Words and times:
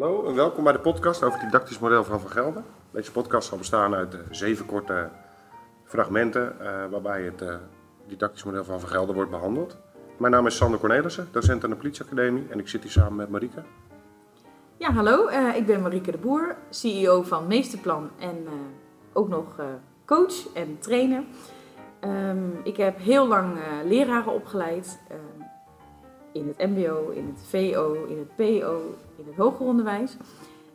Hallo 0.00 0.26
en 0.26 0.34
welkom 0.34 0.64
bij 0.64 0.72
de 0.72 0.78
podcast 0.78 1.22
over 1.22 1.38
het 1.38 1.50
didactisch 1.50 1.78
model 1.78 2.04
van 2.04 2.20
Van 2.20 2.30
Gelder. 2.30 2.62
Deze 2.90 3.12
podcast 3.12 3.48
zal 3.48 3.58
bestaan 3.58 3.94
uit 3.94 4.14
eh, 4.14 4.20
zeven 4.30 4.66
korte 4.66 5.08
fragmenten 5.84 6.60
eh, 6.60 6.90
waarbij 6.90 7.22
het 7.22 7.42
eh, 7.42 7.54
didactisch 8.06 8.44
model 8.44 8.64
van 8.64 8.80
Van 8.80 8.88
Gelder 8.88 9.14
wordt 9.14 9.30
behandeld. 9.30 9.76
Mijn 10.18 10.32
naam 10.32 10.46
is 10.46 10.56
Sander 10.56 10.80
Cornelissen, 10.80 11.28
docent 11.30 11.64
aan 11.64 11.70
de 11.70 11.76
politieacademie 11.76 12.46
en 12.50 12.58
ik 12.58 12.68
zit 12.68 12.82
hier 12.82 12.90
samen 12.90 13.16
met 13.16 13.28
Marieke. 13.28 13.62
Ja, 14.76 14.92
hallo. 14.92 15.28
ik 15.54 15.66
ben 15.66 15.82
Marieke 15.82 16.10
de 16.10 16.18
Boer, 16.18 16.56
CEO 16.70 17.22
van 17.22 17.46
Meesterplan 17.46 18.10
en 18.18 18.46
ook 19.12 19.28
nog 19.28 19.56
coach 20.04 20.52
en 20.54 20.78
trainer. 20.78 21.22
Ehm, 22.00 22.50
ik 22.62 22.76
heb 22.76 22.98
heel 22.98 23.28
lang 23.28 23.58
leraren 23.84 24.32
opgeleid 24.32 25.00
ehm, 25.08 25.39
in 26.32 26.54
het 26.56 26.70
MBO, 26.70 27.10
in 27.10 27.26
het 27.26 27.42
VO, 27.48 28.06
in 28.08 28.18
het 28.18 28.36
PO, 28.36 28.94
in 29.16 29.24
het 29.26 29.36
hoger 29.36 29.66
onderwijs. 29.66 30.16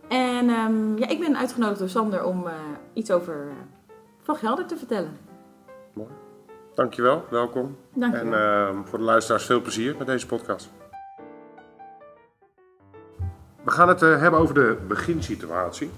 En 0.08 0.50
ehm, 0.50 0.98
ja, 0.98 1.08
ik 1.08 1.20
ben 1.20 1.38
uitgenodigd 1.38 1.80
door 1.80 1.90
Sander 1.90 2.24
om 2.24 2.48
eh, 2.48 2.54
iets 2.94 3.12
over 3.12 3.34
eh, 3.34 3.56
Van 4.22 4.36
Gelder 4.36 4.66
te 4.66 4.78
vertellen. 4.78 5.18
Mooi. 5.94 6.10
Dankjewel, 6.74 7.26
welkom. 7.30 7.78
Dank 7.94 8.14
je 8.14 8.20
En 8.20 8.34
ehm, 8.34 8.84
voor 8.84 8.98
de 8.98 9.04
luisteraars 9.04 9.46
veel 9.46 9.62
plezier 9.62 9.96
met 9.98 10.08
deze 10.08 10.28
podcast. 10.28 10.70
We 13.64 13.72
gaan 13.72 13.88
het 13.88 14.02
eh, 14.02 14.20
hebben 14.20 14.40
over 14.40 14.54
de 14.54 14.78
beginsituatie 14.88 15.92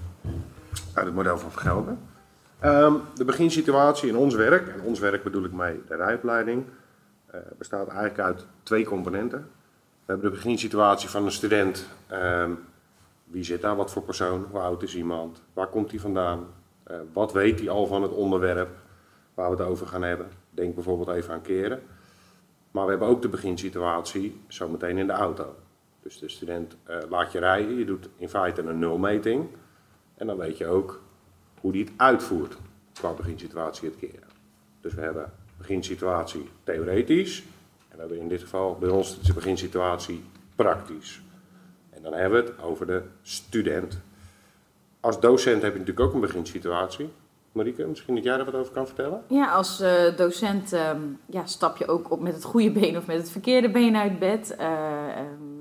uit 0.94 1.06
het 1.06 1.14
model 1.14 1.38
van 1.38 1.50
Vergelden. 1.50 1.98
Ehm 2.60 2.94
de 3.14 3.24
beginsituatie 3.24 4.08
in 4.08 4.16
ons 4.16 4.34
werk, 4.34 4.68
en 4.68 4.80
ons 4.80 4.98
werk 4.98 5.22
bedoel 5.22 5.44
ik 5.44 5.52
mee 5.52 5.82
de 5.88 5.96
rijopleiding, 5.96 6.64
eh, 7.30 7.40
bestaat 7.58 7.88
eigenlijk 7.88 8.18
uit 8.20 8.46
twee 8.62 8.84
componenten. 8.84 9.38
We 10.04 10.14
hebben 10.14 10.30
de 10.30 10.36
beginsituatie 10.36 11.08
van 11.08 11.24
een 11.24 11.32
student. 11.32 11.88
ehm, 12.06 12.52
wie 13.24 13.44
zit 13.44 13.60
daar, 13.60 13.76
wat 13.76 13.92
voor 13.92 14.02
persoon, 14.02 14.46
hoe 14.50 14.60
oud 14.60 14.82
is 14.82 14.96
iemand, 14.96 15.42
waar 15.52 15.66
komt 15.66 15.90
hij 15.90 16.00
vandaan, 16.00 16.46
eh, 16.82 16.96
wat 17.12 17.32
weet 17.32 17.58
hij 17.58 17.68
al 17.68 17.86
van 17.86 18.02
het 18.02 18.12
onderwerp 18.12 18.68
waar 19.34 19.50
we 19.50 19.56
het 19.56 19.66
over 19.66 19.86
gaan 19.86 20.02
hebben. 20.02 20.28
Denk 20.50 20.74
bijvoorbeeld 20.74 21.08
even 21.08 21.34
aan 21.34 21.42
keren. 21.42 21.82
Maar 22.70 22.84
we 22.84 22.90
hebben 22.90 23.08
ook 23.08 23.22
de 23.22 23.28
beginsituatie 23.28 24.40
zometeen 24.46 24.98
in 24.98 25.06
de 25.06 25.12
auto. 25.12 25.56
Dus 26.02 26.18
de 26.18 26.28
student 26.28 26.76
eh, 26.84 26.96
laat 27.08 27.32
je 27.32 27.38
rijden, 27.38 27.76
je 27.76 27.84
doet 27.84 28.08
in 28.16 28.28
feite 28.28 28.62
een 28.62 28.78
nulmeting. 28.78 29.48
En 30.14 30.26
dan 30.26 30.36
weet 30.36 30.58
je 30.58 30.66
ook 30.66 31.02
hoe 31.60 31.72
die 31.72 31.84
het 31.84 31.92
uitvoert 31.96 32.56
qua 32.92 33.12
beginsituatie 33.12 33.88
het 33.88 33.98
keren. 33.98 34.28
Dus 34.80 34.94
we 34.94 35.00
hebben 35.00 35.32
beginsituatie 35.58 36.48
theoretisch. 36.64 37.42
En 37.88 37.94
we 37.94 37.98
hebben 37.98 38.18
in 38.18 38.28
dit 38.28 38.40
geval 38.40 38.76
bij 38.80 38.88
ons 38.88 39.20
de 39.22 39.32
beginsituatie 39.32 40.24
praktisch. 40.54 41.20
En 41.90 42.02
dan 42.02 42.12
hebben 42.12 42.44
we 42.44 42.50
het 42.50 42.62
over 42.62 42.86
de 42.86 43.02
student. 43.22 43.98
Als 45.00 45.20
docent 45.20 45.62
heb 45.62 45.72
je 45.72 45.78
natuurlijk 45.78 46.06
ook 46.06 46.14
een 46.14 46.20
beginsituatie. 46.20 47.10
Marieke, 47.52 47.86
misschien 47.86 48.14
dat 48.14 48.24
jij 48.24 48.36
daar 48.36 48.44
wat 48.44 48.54
over 48.54 48.72
kan 48.72 48.86
vertellen? 48.86 49.22
Ja, 49.28 49.52
als 49.52 49.80
eh, 49.80 50.16
docent 50.16 50.72
ehm, 50.72 51.00
ja, 51.26 51.46
stap 51.46 51.76
je 51.76 51.88
ook 51.88 52.10
op 52.10 52.20
met 52.20 52.34
het 52.34 52.44
goede 52.44 52.70
been 52.70 52.96
of 52.96 53.06
met 53.06 53.16
het 53.16 53.30
verkeerde 53.30 53.70
been 53.70 53.96
uit 53.96 54.18
bed. 54.18 54.56
Eh, 54.56 54.66
ehm, 55.16 55.58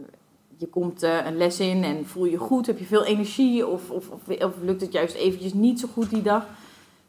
je 0.57 0.67
komt 0.67 1.03
eh, 1.03 1.25
een 1.25 1.37
les 1.37 1.59
in 1.59 1.83
en 1.83 2.05
voel 2.05 2.25
je 2.25 2.37
goed, 2.37 2.67
heb 2.67 2.79
je 2.79 2.85
veel 2.85 3.05
energie 3.05 3.67
of, 3.67 3.91
of, 3.91 4.09
of, 4.09 4.43
of 4.43 4.53
lukt 4.61 4.81
het 4.81 4.91
juist 4.91 5.15
eventjes 5.15 5.53
niet 5.53 5.79
zo 5.79 5.87
goed 5.93 6.09
die 6.09 6.21
dag. 6.21 6.45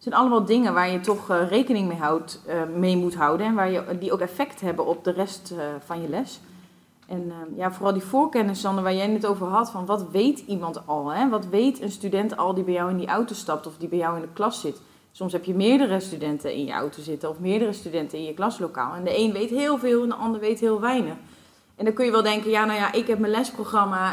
Zijn 0.08 0.20
allemaal 0.20 0.44
dingen 0.44 0.74
waar 0.74 0.90
je 0.90 1.00
toch 1.00 1.30
eh, 1.30 1.48
rekening 1.48 1.88
mee, 1.88 1.98
houdt, 1.98 2.40
eh, 2.46 2.62
mee 2.76 2.96
moet 2.96 3.14
houden 3.14 3.46
en 3.46 3.54
waar 3.54 3.70
je, 3.70 3.98
die 3.98 4.12
ook 4.12 4.20
effect 4.20 4.60
hebben 4.60 4.86
op 4.86 5.04
de 5.04 5.10
rest 5.10 5.50
eh, 5.50 5.58
van 5.84 6.02
je 6.02 6.08
les. 6.08 6.40
En 7.06 7.30
ehm, 7.30 7.56
ja, 7.56 7.72
vooral 7.72 7.92
die 7.92 8.02
voorkennis, 8.02 8.60
Sander, 8.60 8.82
waar 8.82 8.94
jij 8.94 9.10
het 9.10 9.26
over 9.26 9.46
had, 9.46 9.70
van 9.70 9.86
wat 9.86 10.10
weet 10.10 10.38
iemand 10.38 10.86
al? 10.86 11.08
Hè? 11.08 11.28
Wat 11.28 11.46
weet 11.46 11.80
een 11.80 11.90
student 11.90 12.36
al 12.36 12.54
die 12.54 12.64
bij 12.64 12.74
jou 12.74 12.90
in 12.90 12.96
die 12.96 13.06
auto 13.06 13.34
stapt 13.34 13.66
of 13.66 13.76
die 13.76 13.88
bij 13.88 13.98
jou 13.98 14.16
in 14.16 14.22
de 14.22 14.32
klas 14.32 14.60
zit? 14.60 14.80
Soms 15.12 15.32
heb 15.32 15.44
je 15.44 15.54
meerdere 15.54 16.00
studenten 16.00 16.52
in 16.52 16.64
je 16.64 16.72
auto 16.72 17.02
zitten 17.02 17.28
of 17.28 17.38
meerdere 17.38 17.72
studenten 17.72 18.18
in 18.18 18.24
je 18.24 18.34
klaslokaal. 18.34 18.94
En 18.94 19.04
de 19.04 19.18
een 19.18 19.32
weet 19.32 19.50
heel 19.50 19.78
veel 19.78 20.02
en 20.02 20.08
de 20.08 20.14
ander 20.14 20.40
weet 20.40 20.60
heel 20.60 20.80
weinig. 20.80 21.14
En 21.76 21.84
dan 21.84 21.94
kun 21.94 22.04
je 22.04 22.10
wel 22.10 22.22
denken, 22.22 22.50
ja, 22.50 22.64
nou 22.64 22.78
ja, 22.78 22.92
ik 22.92 23.06
heb 23.06 23.18
mijn 23.18 23.32
lesprogramma 23.32 24.12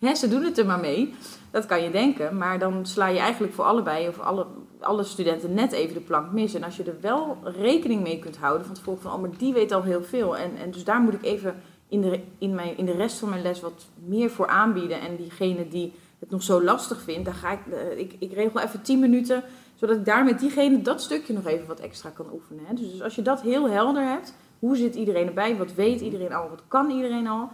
en 0.00 0.16
ze 0.16 0.28
doen 0.28 0.42
het 0.42 0.58
er 0.58 0.66
maar 0.66 0.80
mee. 0.80 1.14
Dat 1.56 1.66
kan 1.66 1.82
je 1.82 1.90
denken, 1.90 2.36
maar 2.36 2.58
dan 2.58 2.86
sla 2.86 3.06
je 3.06 3.18
eigenlijk 3.18 3.52
voor 3.52 3.64
allebei 3.64 4.08
of 4.08 4.20
alle, 4.20 4.46
alle 4.80 5.04
studenten 5.04 5.54
net 5.54 5.72
even 5.72 5.94
de 5.94 6.00
plank 6.00 6.32
mis. 6.32 6.54
En 6.54 6.62
als 6.62 6.76
je 6.76 6.82
er 6.82 7.00
wel 7.00 7.38
rekening 7.42 8.02
mee 8.02 8.18
kunt 8.18 8.36
houden 8.36 8.66
van 8.66 8.74
tevoren 8.74 9.00
van, 9.00 9.12
oh, 9.12 9.20
maar 9.20 9.30
die 9.38 9.52
weet 9.52 9.72
al 9.72 9.82
heel 9.82 10.02
veel. 10.02 10.36
En, 10.36 10.56
en 10.56 10.70
dus 10.70 10.84
daar 10.84 11.00
moet 11.00 11.14
ik 11.14 11.22
even 11.22 11.54
in 11.88 12.00
de, 12.00 12.20
in, 12.38 12.54
mijn, 12.54 12.76
in 12.76 12.84
de 12.84 12.92
rest 12.92 13.18
van 13.18 13.28
mijn 13.28 13.42
les 13.42 13.60
wat 13.60 13.86
meer 14.04 14.30
voor 14.30 14.46
aanbieden. 14.46 15.00
En 15.00 15.16
diegene 15.16 15.68
die 15.68 15.92
het 16.18 16.30
nog 16.30 16.42
zo 16.42 16.62
lastig 16.62 17.00
vindt, 17.00 17.24
daar 17.24 17.34
ga 17.34 17.52
ik, 17.52 17.66
eh, 17.72 17.98
ik, 17.98 18.14
ik 18.18 18.32
regel 18.32 18.60
even 18.60 18.82
10 18.82 18.98
minuten, 18.98 19.42
zodat 19.74 19.96
ik 19.96 20.04
daar 20.04 20.24
met 20.24 20.38
diegene 20.38 20.82
dat 20.82 21.02
stukje 21.02 21.32
nog 21.32 21.46
even 21.46 21.66
wat 21.66 21.80
extra 21.80 22.10
kan 22.10 22.26
oefenen. 22.32 22.64
Hè. 22.66 22.74
Dus, 22.74 22.90
dus 22.90 23.02
als 23.02 23.14
je 23.14 23.22
dat 23.22 23.40
heel 23.40 23.70
helder 23.70 24.02
hebt, 24.02 24.34
hoe 24.58 24.76
zit 24.76 24.94
iedereen 24.94 25.26
erbij, 25.26 25.56
wat 25.56 25.74
weet 25.74 26.00
iedereen 26.00 26.32
al, 26.32 26.48
wat 26.48 26.62
kan 26.68 26.90
iedereen 26.90 27.26
al, 27.26 27.48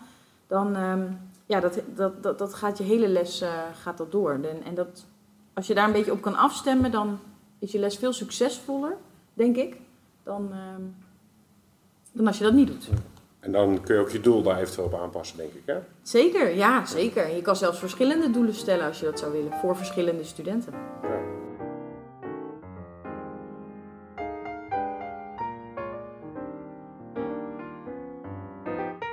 dan 0.46 0.76
ehm, 0.76 1.06
ja, 1.46 1.60
dat, 1.60 1.80
dat, 1.94 2.22
dat, 2.22 2.38
dat 2.38 2.54
gaat 2.54 2.78
je 2.78 2.84
hele 2.84 3.08
les 3.08 3.40
eh, 3.40 3.50
gaat 3.82 3.98
dat 3.98 4.12
door. 4.12 4.32
En, 4.32 4.62
en 4.64 4.74
dat, 4.74 5.04
als 5.52 5.66
je 5.66 5.74
daar 5.74 5.86
een 5.86 5.92
beetje 5.92 6.12
op 6.12 6.22
kan 6.22 6.36
afstemmen, 6.36 6.90
dan 6.90 7.18
is 7.58 7.72
je 7.72 7.78
les 7.78 7.96
veel 7.96 8.12
succesvoller, 8.12 8.96
denk 9.34 9.56
ik, 9.56 9.76
dan, 10.22 10.52
ehm, 10.52 10.82
dan 12.12 12.26
als 12.26 12.38
je 12.38 12.44
dat 12.44 12.52
niet 12.52 12.66
doet. 12.66 12.88
En 13.40 13.52
dan 13.52 13.80
kun 13.80 13.94
je 13.94 14.00
ook 14.00 14.10
je 14.10 14.20
doel 14.20 14.42
daar 14.42 14.58
eventueel 14.58 14.86
op 14.86 14.94
aanpassen, 14.94 15.36
denk 15.36 15.52
ik. 15.52 15.62
Hè? 15.64 15.78
Zeker, 16.02 16.54
ja, 16.54 16.86
zeker. 16.86 17.34
Je 17.34 17.42
kan 17.42 17.56
zelfs 17.56 17.78
verschillende 17.78 18.30
doelen 18.30 18.54
stellen 18.54 18.86
als 18.86 18.98
je 18.98 19.04
dat 19.04 19.18
zou 19.18 19.32
willen, 19.32 19.52
voor 19.52 19.76
verschillende 19.76 20.24
studenten. 20.24 20.72
Ja. 21.02 21.41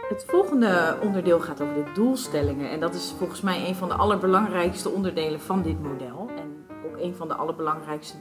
Het 0.09 0.25
volgende 0.27 0.97
onderdeel 1.01 1.39
gaat 1.39 1.61
over 1.61 1.85
de 1.85 1.91
doelstellingen. 1.93 2.69
En 2.69 2.79
dat 2.79 2.93
is 2.93 3.13
volgens 3.17 3.41
mij 3.41 3.67
een 3.67 3.75
van 3.75 3.87
de 3.87 3.93
allerbelangrijkste 3.93 4.89
onderdelen 4.89 5.41
van 5.41 5.61
dit 5.61 5.81
model. 5.81 6.29
En 6.37 6.65
ook 6.85 6.97
een 6.97 7.15
van 7.15 7.27
de 7.27 7.33
allerbelangrijkste 7.33 8.17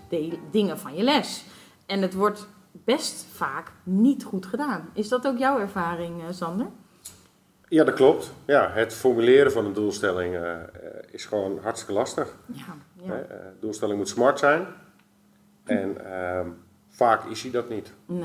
dingen 0.50 0.78
van 0.78 0.94
je 0.94 1.02
les. 1.02 1.44
En 1.86 2.02
het 2.02 2.14
wordt 2.14 2.48
best 2.72 3.26
vaak 3.32 3.72
niet 3.82 4.24
goed 4.24 4.46
gedaan. 4.46 4.88
Is 4.92 5.08
dat 5.08 5.26
ook 5.26 5.38
jouw 5.38 5.58
ervaring, 5.58 6.22
eh, 6.22 6.28
Sander? 6.30 6.66
Ja, 7.68 7.84
dat 7.84 7.94
klopt. 7.94 8.32
Ja, 8.44 8.70
het 8.70 8.94
formuleren 8.94 9.52
van 9.52 9.64
een 9.64 9.72
doelstelling 9.72 10.34
eh, 10.34 10.56
is 11.10 11.24
gewoon 11.24 11.58
hartstikke 11.62 11.94
lastig. 11.94 12.36
Ja, 12.46 12.76
ja. 13.02 13.12
Eh, 13.12 13.36
doelstelling 13.60 13.98
moet 13.98 14.08
smart 14.08 14.38
zijn. 14.38 14.66
En 15.64 16.12
ehm, 16.12 16.48
vaak 16.88 17.24
is 17.24 17.42
hij 17.42 17.50
dat 17.50 17.68
niet. 17.68 17.92
Nee. 18.06 18.18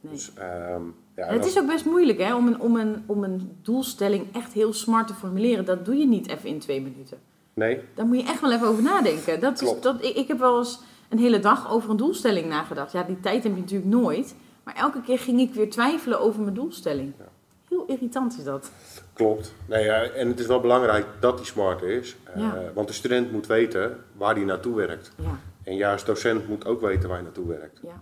nee. 0.00 0.12
Dus, 0.12 0.34
ehm, 0.34 0.82
ja, 1.16 1.26
het 1.26 1.44
is 1.46 1.58
ook 1.58 1.66
best 1.66 1.84
moeilijk 1.84 2.18
hè, 2.18 2.34
om, 2.34 2.46
een, 2.46 2.60
om, 2.60 2.76
een, 2.76 3.02
om 3.06 3.24
een 3.24 3.58
doelstelling 3.62 4.26
echt 4.34 4.52
heel 4.52 4.72
smart 4.72 5.06
te 5.06 5.14
formuleren. 5.14 5.64
Dat 5.64 5.84
doe 5.84 5.96
je 5.96 6.06
niet 6.06 6.28
even 6.28 6.48
in 6.48 6.58
twee 6.58 6.80
minuten. 6.80 7.18
Nee, 7.54 7.80
Daar 7.94 8.06
moet 8.06 8.20
je 8.20 8.26
echt 8.26 8.40
wel 8.40 8.52
even 8.52 8.66
over 8.66 8.82
nadenken. 8.82 9.40
Dat 9.40 9.52
is, 9.52 9.68
Klopt. 9.68 9.82
dat, 9.82 10.04
ik, 10.04 10.16
ik 10.16 10.28
heb 10.28 10.38
wel 10.38 10.58
eens 10.58 10.80
een 11.08 11.18
hele 11.18 11.38
dag 11.38 11.72
over 11.72 11.90
een 11.90 11.96
doelstelling 11.96 12.48
nagedacht. 12.48 12.92
Ja, 12.92 13.02
die 13.02 13.20
tijd 13.20 13.42
heb 13.42 13.54
je 13.54 13.60
natuurlijk 13.60 13.90
nooit. 13.90 14.34
Maar 14.64 14.74
elke 14.74 15.00
keer 15.02 15.18
ging 15.18 15.40
ik 15.40 15.54
weer 15.54 15.70
twijfelen 15.70 16.20
over 16.20 16.40
mijn 16.42 16.54
doelstelling. 16.54 17.12
Ja. 17.18 17.24
Heel 17.68 17.84
irritant 17.86 18.38
is 18.38 18.44
dat. 18.44 18.70
klopt. 19.12 19.54
Nee, 19.66 19.88
en 19.90 20.28
het 20.28 20.38
is 20.40 20.46
wel 20.46 20.60
belangrijk 20.60 21.06
dat 21.20 21.34
hij 21.38 21.44
smart 21.46 21.82
is. 21.82 22.16
Eh. 22.34 22.52
Want 22.74 22.88
de 22.88 22.94
student 22.94 23.32
moet 23.32 23.46
weten 23.46 23.96
waar 24.16 24.34
hij 24.34 24.44
naartoe 24.44 24.74
werkt. 24.74 25.10
Ja, 25.22 25.38
En 25.62 25.76
juist 25.76 26.06
docent 26.06 26.48
moet 26.48 26.66
ook 26.66 26.80
weten 26.80 27.02
waar 27.08 27.16
hij 27.16 27.22
naartoe 27.24 27.46
werkt. 27.48 27.78
ja, 27.82 28.00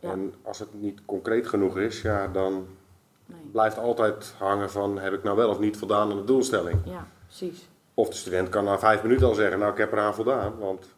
Ja. 0.00 0.10
En 0.10 0.34
als 0.42 0.58
het 0.58 0.68
niet 0.80 1.00
concreet 1.04 1.46
genoeg 1.46 1.78
is, 1.78 2.02
ja, 2.02 2.28
dan 2.28 2.66
nee. 3.26 3.38
blijft 3.52 3.78
altijd 3.78 4.34
hangen 4.38 4.70
van 4.70 4.98
heb 4.98 5.12
ik 5.12 5.22
nou 5.22 5.36
wel 5.36 5.48
of 5.48 5.58
niet 5.58 5.76
voldaan 5.76 6.10
aan 6.10 6.16
de 6.16 6.24
doelstelling. 6.24 6.78
Ja, 6.84 7.06
precies. 7.26 7.68
Of 7.94 8.08
de 8.08 8.16
student 8.16 8.48
kan 8.48 8.64
na 8.64 8.78
vijf 8.78 9.02
minuten 9.02 9.26
al 9.26 9.34
zeggen, 9.34 9.58
nou 9.58 9.72
ik 9.72 9.78
heb 9.78 9.92
eraan 9.92 10.14
voldaan, 10.14 10.58
want 10.58 10.88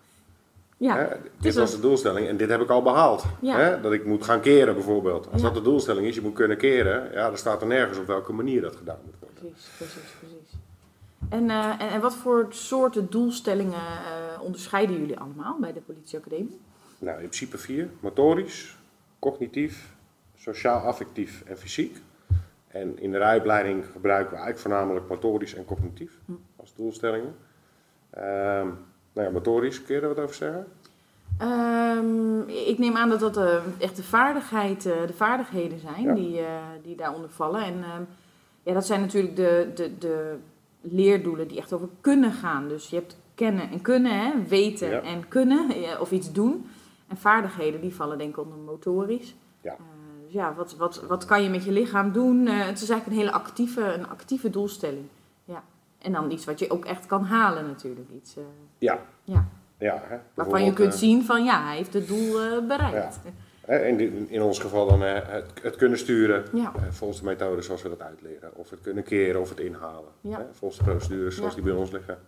Ja, 0.76 0.96
hè, 0.96 1.06
dit 1.40 1.54
was 1.54 1.70
de 1.70 1.80
doelstelling 1.80 2.28
en 2.28 2.36
dit 2.36 2.48
heb 2.48 2.60
ik 2.60 2.68
al 2.70 2.82
behaald. 2.82 3.24
Ja. 3.40 3.56
Hè, 3.56 3.80
dat 3.80 3.92
ik 3.92 4.04
moet 4.06 4.24
gaan 4.24 4.40
keren 4.40 4.74
bijvoorbeeld. 4.74 5.28
Als 5.32 5.40
Ja. 5.40 5.46
dat 5.46 5.54
de 5.56 5.62
doelstelling 5.62 6.06
is, 6.06 6.14
je 6.14 6.20
moet 6.20 6.34
kunnen 6.34 6.56
keren, 6.56 7.12
ja, 7.12 7.28
dan 7.28 7.36
staat 7.38 7.60
er 7.60 7.66
nergens 7.66 7.98
op 7.98 8.06
welke 8.06 8.32
manier 8.32 8.60
dat 8.60 8.76
gedaan 8.76 8.98
moet 9.04 9.14
worden. 9.20 9.38
precies, 9.38 9.68
precies, 9.76 10.10
precies. 10.18 10.60
En, 11.28 11.50
eh, 11.50 11.66
en, 11.78 11.88
en 11.88 12.00
wat 12.00 12.14
voor 12.14 12.46
soorten 12.48 13.06
doelstellingen 13.10 13.74
eh, 13.80 14.42
onderscheiden 14.42 14.98
jullie 15.00 15.18
allemaal 15.18 15.56
bij 15.60 15.72
de 15.72 15.80
politieacademie? 15.80 16.60
Nou, 16.98 17.14
in 17.14 17.28
principe 17.28 17.58
vier. 17.58 17.88
Motorisch, 18.00 18.76
cognitief, 19.22 19.94
sociaal-affectief 20.36 21.42
en 21.46 21.58
fysiek. 21.58 21.96
En 22.68 22.98
in 22.98 23.10
de 23.12 23.18
rijopleiding 23.18 23.84
gebruiken 23.92 24.30
we 24.30 24.36
eigenlijk 24.42 24.58
voornamelijk 24.68 25.08
motorisch 25.08 25.54
en 25.54 25.64
cognitief 25.64 26.18
Hm. 26.26 26.32
als 26.56 26.74
doelstellingen. 26.74 27.34
Ehm, 28.10 28.66
nou 29.12 29.26
ja, 29.26 29.30
motorisch, 29.30 29.82
kun 29.82 29.94
je 29.94 30.00
daar 30.00 30.14
wat 30.14 30.24
over 30.24 30.34
zeggen? 30.34 30.66
Ehm, 31.38 32.40
ik 32.48 32.78
neem 32.78 32.96
aan 32.96 33.08
dat 33.08 33.20
dat 33.20 33.36
eh, 33.36 33.56
echt 33.78 33.96
de, 33.96 34.02
vaardigheid, 34.02 34.86
eh, 34.86 35.06
de 35.06 35.12
vaardigheden 35.12 35.78
zijn 35.78 36.02
Ja. 36.04 36.14
die, 36.14 36.38
eh, 36.38 36.62
die 36.82 36.96
daaronder 36.96 37.30
vallen. 37.30 37.62
En 37.64 37.74
ehm, 37.82 38.02
ja, 38.62 38.72
dat 38.72 38.86
zijn 38.86 39.00
natuurlijk 39.00 39.36
de, 39.36 39.70
de, 39.74 39.98
de 39.98 40.36
leerdoelen 40.80 41.48
die 41.48 41.58
echt 41.58 41.72
over 41.72 41.88
kunnen 42.00 42.32
gaan. 42.32 42.68
Dus 42.68 42.90
je 42.90 42.96
hebt 42.96 43.16
kennen 43.34 43.70
en 43.70 43.80
kunnen, 43.82 44.18
hè? 44.20 44.32
weten 44.48 44.90
Ja. 44.90 45.00
en 45.02 45.28
kunnen, 45.28 45.66
of 46.00 46.10
iets 46.10 46.32
doen. 46.32 46.66
En 47.12 47.18
vaardigheden, 47.18 47.80
die 47.80 47.94
vallen 47.94 48.18
denk 48.18 48.30
ik 48.30 48.38
onder 48.38 48.58
motorisch. 48.58 49.34
Ja. 49.60 49.70
Eh, 49.72 49.76
dus 50.24 50.32
ja, 50.32 50.54
wat, 50.54 50.76
wat, 50.76 51.02
wat 51.08 51.24
kan 51.24 51.42
je 51.42 51.48
met 51.50 51.64
je 51.64 51.72
lichaam 51.72 52.12
doen? 52.12 52.46
Eh, 52.46 52.66
het 52.66 52.80
is 52.82 52.88
eigenlijk 52.88 53.06
een 53.06 53.26
hele 53.26 53.32
actieve, 53.32 53.82
een 53.82 54.08
actieve 54.08 54.50
doelstelling. 54.50 55.04
Ja. 55.44 55.62
En 55.98 56.12
dan 56.12 56.30
iets 56.30 56.44
wat 56.44 56.58
je 56.58 56.70
ook 56.70 56.84
echt 56.84 57.06
kan 57.06 57.24
halen 57.24 57.66
natuurlijk. 57.66 58.08
Iets 58.16 58.36
eh, 58.36 58.42
Ja. 58.78 58.98
Ja. 59.24 59.48
Ja, 59.78 60.02
hè, 60.04 60.16
waarvan 60.34 60.64
je 60.64 60.72
kunt 60.72 60.94
zien 60.94 61.24
van 61.24 61.44
ja, 61.44 61.64
hij 61.64 61.76
heeft 61.76 61.92
het 61.92 62.08
doel 62.08 62.32
bereikt. 62.66 63.20
hè, 63.66 63.86
in, 63.86 64.28
in 64.30 64.42
ons 64.42 64.58
geval 64.58 64.86
dan 64.88 65.00
het, 65.00 65.50
het 65.62 65.76
kunnen 65.76 65.98
sturen 65.98 66.44
Ja. 66.52 66.72
volgens 66.90 67.20
de 67.20 67.26
methode 67.26 67.62
zoals 67.62 67.82
we 67.82 67.88
dat 67.88 68.02
uitleren. 68.02 68.50
Of 68.54 68.70
het 68.70 68.80
kunnen 68.80 69.02
keren 69.04 69.40
of 69.40 69.48
het 69.48 69.60
inhalen. 69.60 70.10
Ja. 70.20 70.46
Volgens 70.52 70.80
de 70.84 70.90
procedures 70.90 71.36
zoals 71.36 71.54
Ja. 71.54 71.60
die 71.62 71.70
bij 71.72 71.80
ons 71.80 71.90
liggen. 71.90 72.18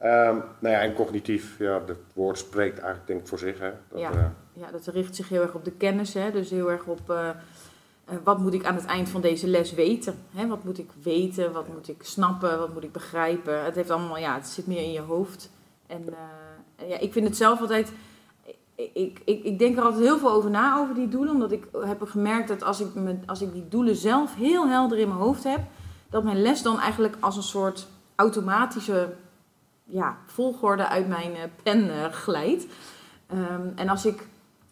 Ehm, 0.00 0.36
nou 0.58 0.74
ja, 0.74 0.80
en 0.80 0.94
cognitief, 0.94 1.58
ja, 1.58 1.80
het 1.86 1.96
woord 2.12 2.38
spreekt 2.38 2.78
eigenlijk 2.78 3.06
denk 3.06 3.20
ik 3.20 3.26
voor 3.26 3.38
zich. 3.38 3.58
Hè, 3.58 3.70
dat, 3.88 4.00
Ja. 4.00 4.10
eh, 4.12 4.24
Ja, 4.52 4.70
dat 4.70 4.86
richt 4.86 5.16
zich 5.16 5.28
heel 5.28 5.42
erg 5.42 5.54
op 5.54 5.64
de 5.64 5.70
kennis. 5.70 6.14
Hè? 6.14 6.30
Dus 6.30 6.50
heel 6.50 6.70
erg 6.70 6.84
op 6.84 7.10
eh, 7.10 7.28
eh, 7.28 8.14
wat 8.24 8.38
moet 8.38 8.54
ik 8.54 8.64
aan 8.64 8.74
het 8.74 8.84
eind 8.84 9.08
van 9.08 9.20
deze 9.20 9.46
les 9.48 9.72
weten? 9.74 10.14
Hè? 10.34 10.46
Wat 10.46 10.64
moet 10.64 10.78
ik 10.78 10.90
weten? 11.02 11.52
Wat 11.52 11.68
moet 11.68 11.88
ik 11.88 12.02
snappen? 12.02 12.58
Wat 12.58 12.72
moet 12.74 12.84
ik 12.84 12.92
begrijpen? 12.92 13.64
Het 13.64 13.74
heeft 13.74 13.90
allemaal, 13.90 14.18
ja, 14.18 14.34
het 14.34 14.46
zit 14.46 14.66
meer 14.66 14.82
in 14.82 14.92
je 14.92 15.00
hoofd. 15.00 15.50
En 15.86 16.04
ja, 16.88 16.98
ik 16.98 17.12
vind 17.12 17.26
het 17.26 17.36
zelf 17.36 17.60
altijd. 17.60 17.92
Ik, 18.74 18.90
ik, 18.94 19.20
ik, 19.24 19.44
ik 19.44 19.58
denk 19.58 19.76
er 19.76 19.82
altijd 19.82 20.02
heel 20.04 20.18
veel 20.18 20.32
over 20.32 20.50
na 20.50 20.78
over 20.78 20.94
die 20.94 21.08
doelen. 21.08 21.34
Omdat 21.34 21.52
ik 21.52 21.64
heb 21.80 22.02
gemerkt 22.02 22.48
dat 22.48 22.62
als 22.62 22.80
ik, 22.80 22.94
me, 22.94 23.16
als 23.26 23.42
ik 23.42 23.52
die 23.52 23.68
doelen 23.68 23.96
zelf 23.96 24.34
heel 24.34 24.68
helder 24.68 24.98
in 24.98 25.08
mijn 25.08 25.20
hoofd 25.20 25.44
heb, 25.44 25.60
dat 26.10 26.24
mijn 26.24 26.42
les 26.42 26.62
dan 26.62 26.78
eigenlijk 26.80 27.16
als 27.20 27.36
een 27.36 27.42
soort 27.42 27.86
automatische 28.14 29.08
ja, 29.90 30.16
volgorde 30.26 30.88
uit 30.88 31.08
mijn 31.08 31.34
eh, 31.34 31.42
pen 31.62 31.90
eh, 31.90 32.12
glijdt. 32.12 32.66
Ehm, 33.26 33.68
en 33.74 33.88
als 33.88 34.06
ik, 34.06 34.26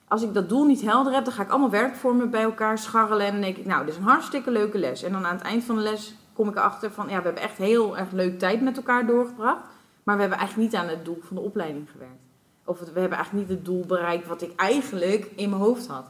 als 0.08 0.22
ik 0.22 0.34
dat 0.34 0.48
doel 0.48 0.64
niet 0.64 0.82
helder 0.82 1.12
heb, 1.12 1.24
dan 1.24 1.32
ga 1.32 1.42
ik 1.42 1.50
allemaal 1.50 1.70
werkvormen 1.70 2.30
bij 2.30 2.42
elkaar 2.42 2.78
scharrelen. 2.78 3.26
En 3.26 3.32
dan 3.32 3.40
denk 3.40 3.56
ik, 3.56 3.66
nou, 3.66 3.84
dit 3.84 3.94
is 3.94 4.00
een 4.00 4.06
hartstikke 4.06 4.50
leuke 4.50 4.78
les. 4.78 5.02
En 5.02 5.12
dan 5.12 5.26
aan 5.26 5.36
het 5.36 5.44
eind 5.44 5.64
van 5.64 5.76
de 5.76 5.82
les 5.82 6.14
kom 6.32 6.48
ik 6.48 6.56
erachter 6.56 6.90
van, 6.90 7.08
ja, 7.08 7.16
we 7.16 7.24
hebben 7.24 7.42
echt 7.42 7.56
heel 7.56 7.98
erg 7.98 8.10
leuk 8.10 8.38
tijd 8.38 8.62
met 8.62 8.76
elkaar 8.76 9.06
doorgebracht. 9.06 9.62
Maar 10.02 10.14
we 10.14 10.20
hebben 10.20 10.38
eigenlijk 10.38 10.70
niet 10.70 10.80
aan 10.80 10.88
het 10.88 11.04
doel 11.04 11.18
van 11.22 11.36
de 11.36 11.42
opleiding 11.42 11.90
gewerkt. 11.90 12.22
Of 12.64 12.78
we 12.78 13.00
hebben 13.00 13.18
eigenlijk 13.18 13.48
niet 13.48 13.56
het 13.56 13.66
doel 13.66 13.84
bereikt 13.86 14.26
wat 14.26 14.42
ik 14.42 14.52
eigenlijk 14.56 15.30
in 15.36 15.50
mijn 15.50 15.62
hoofd 15.62 15.86
had. 15.86 16.06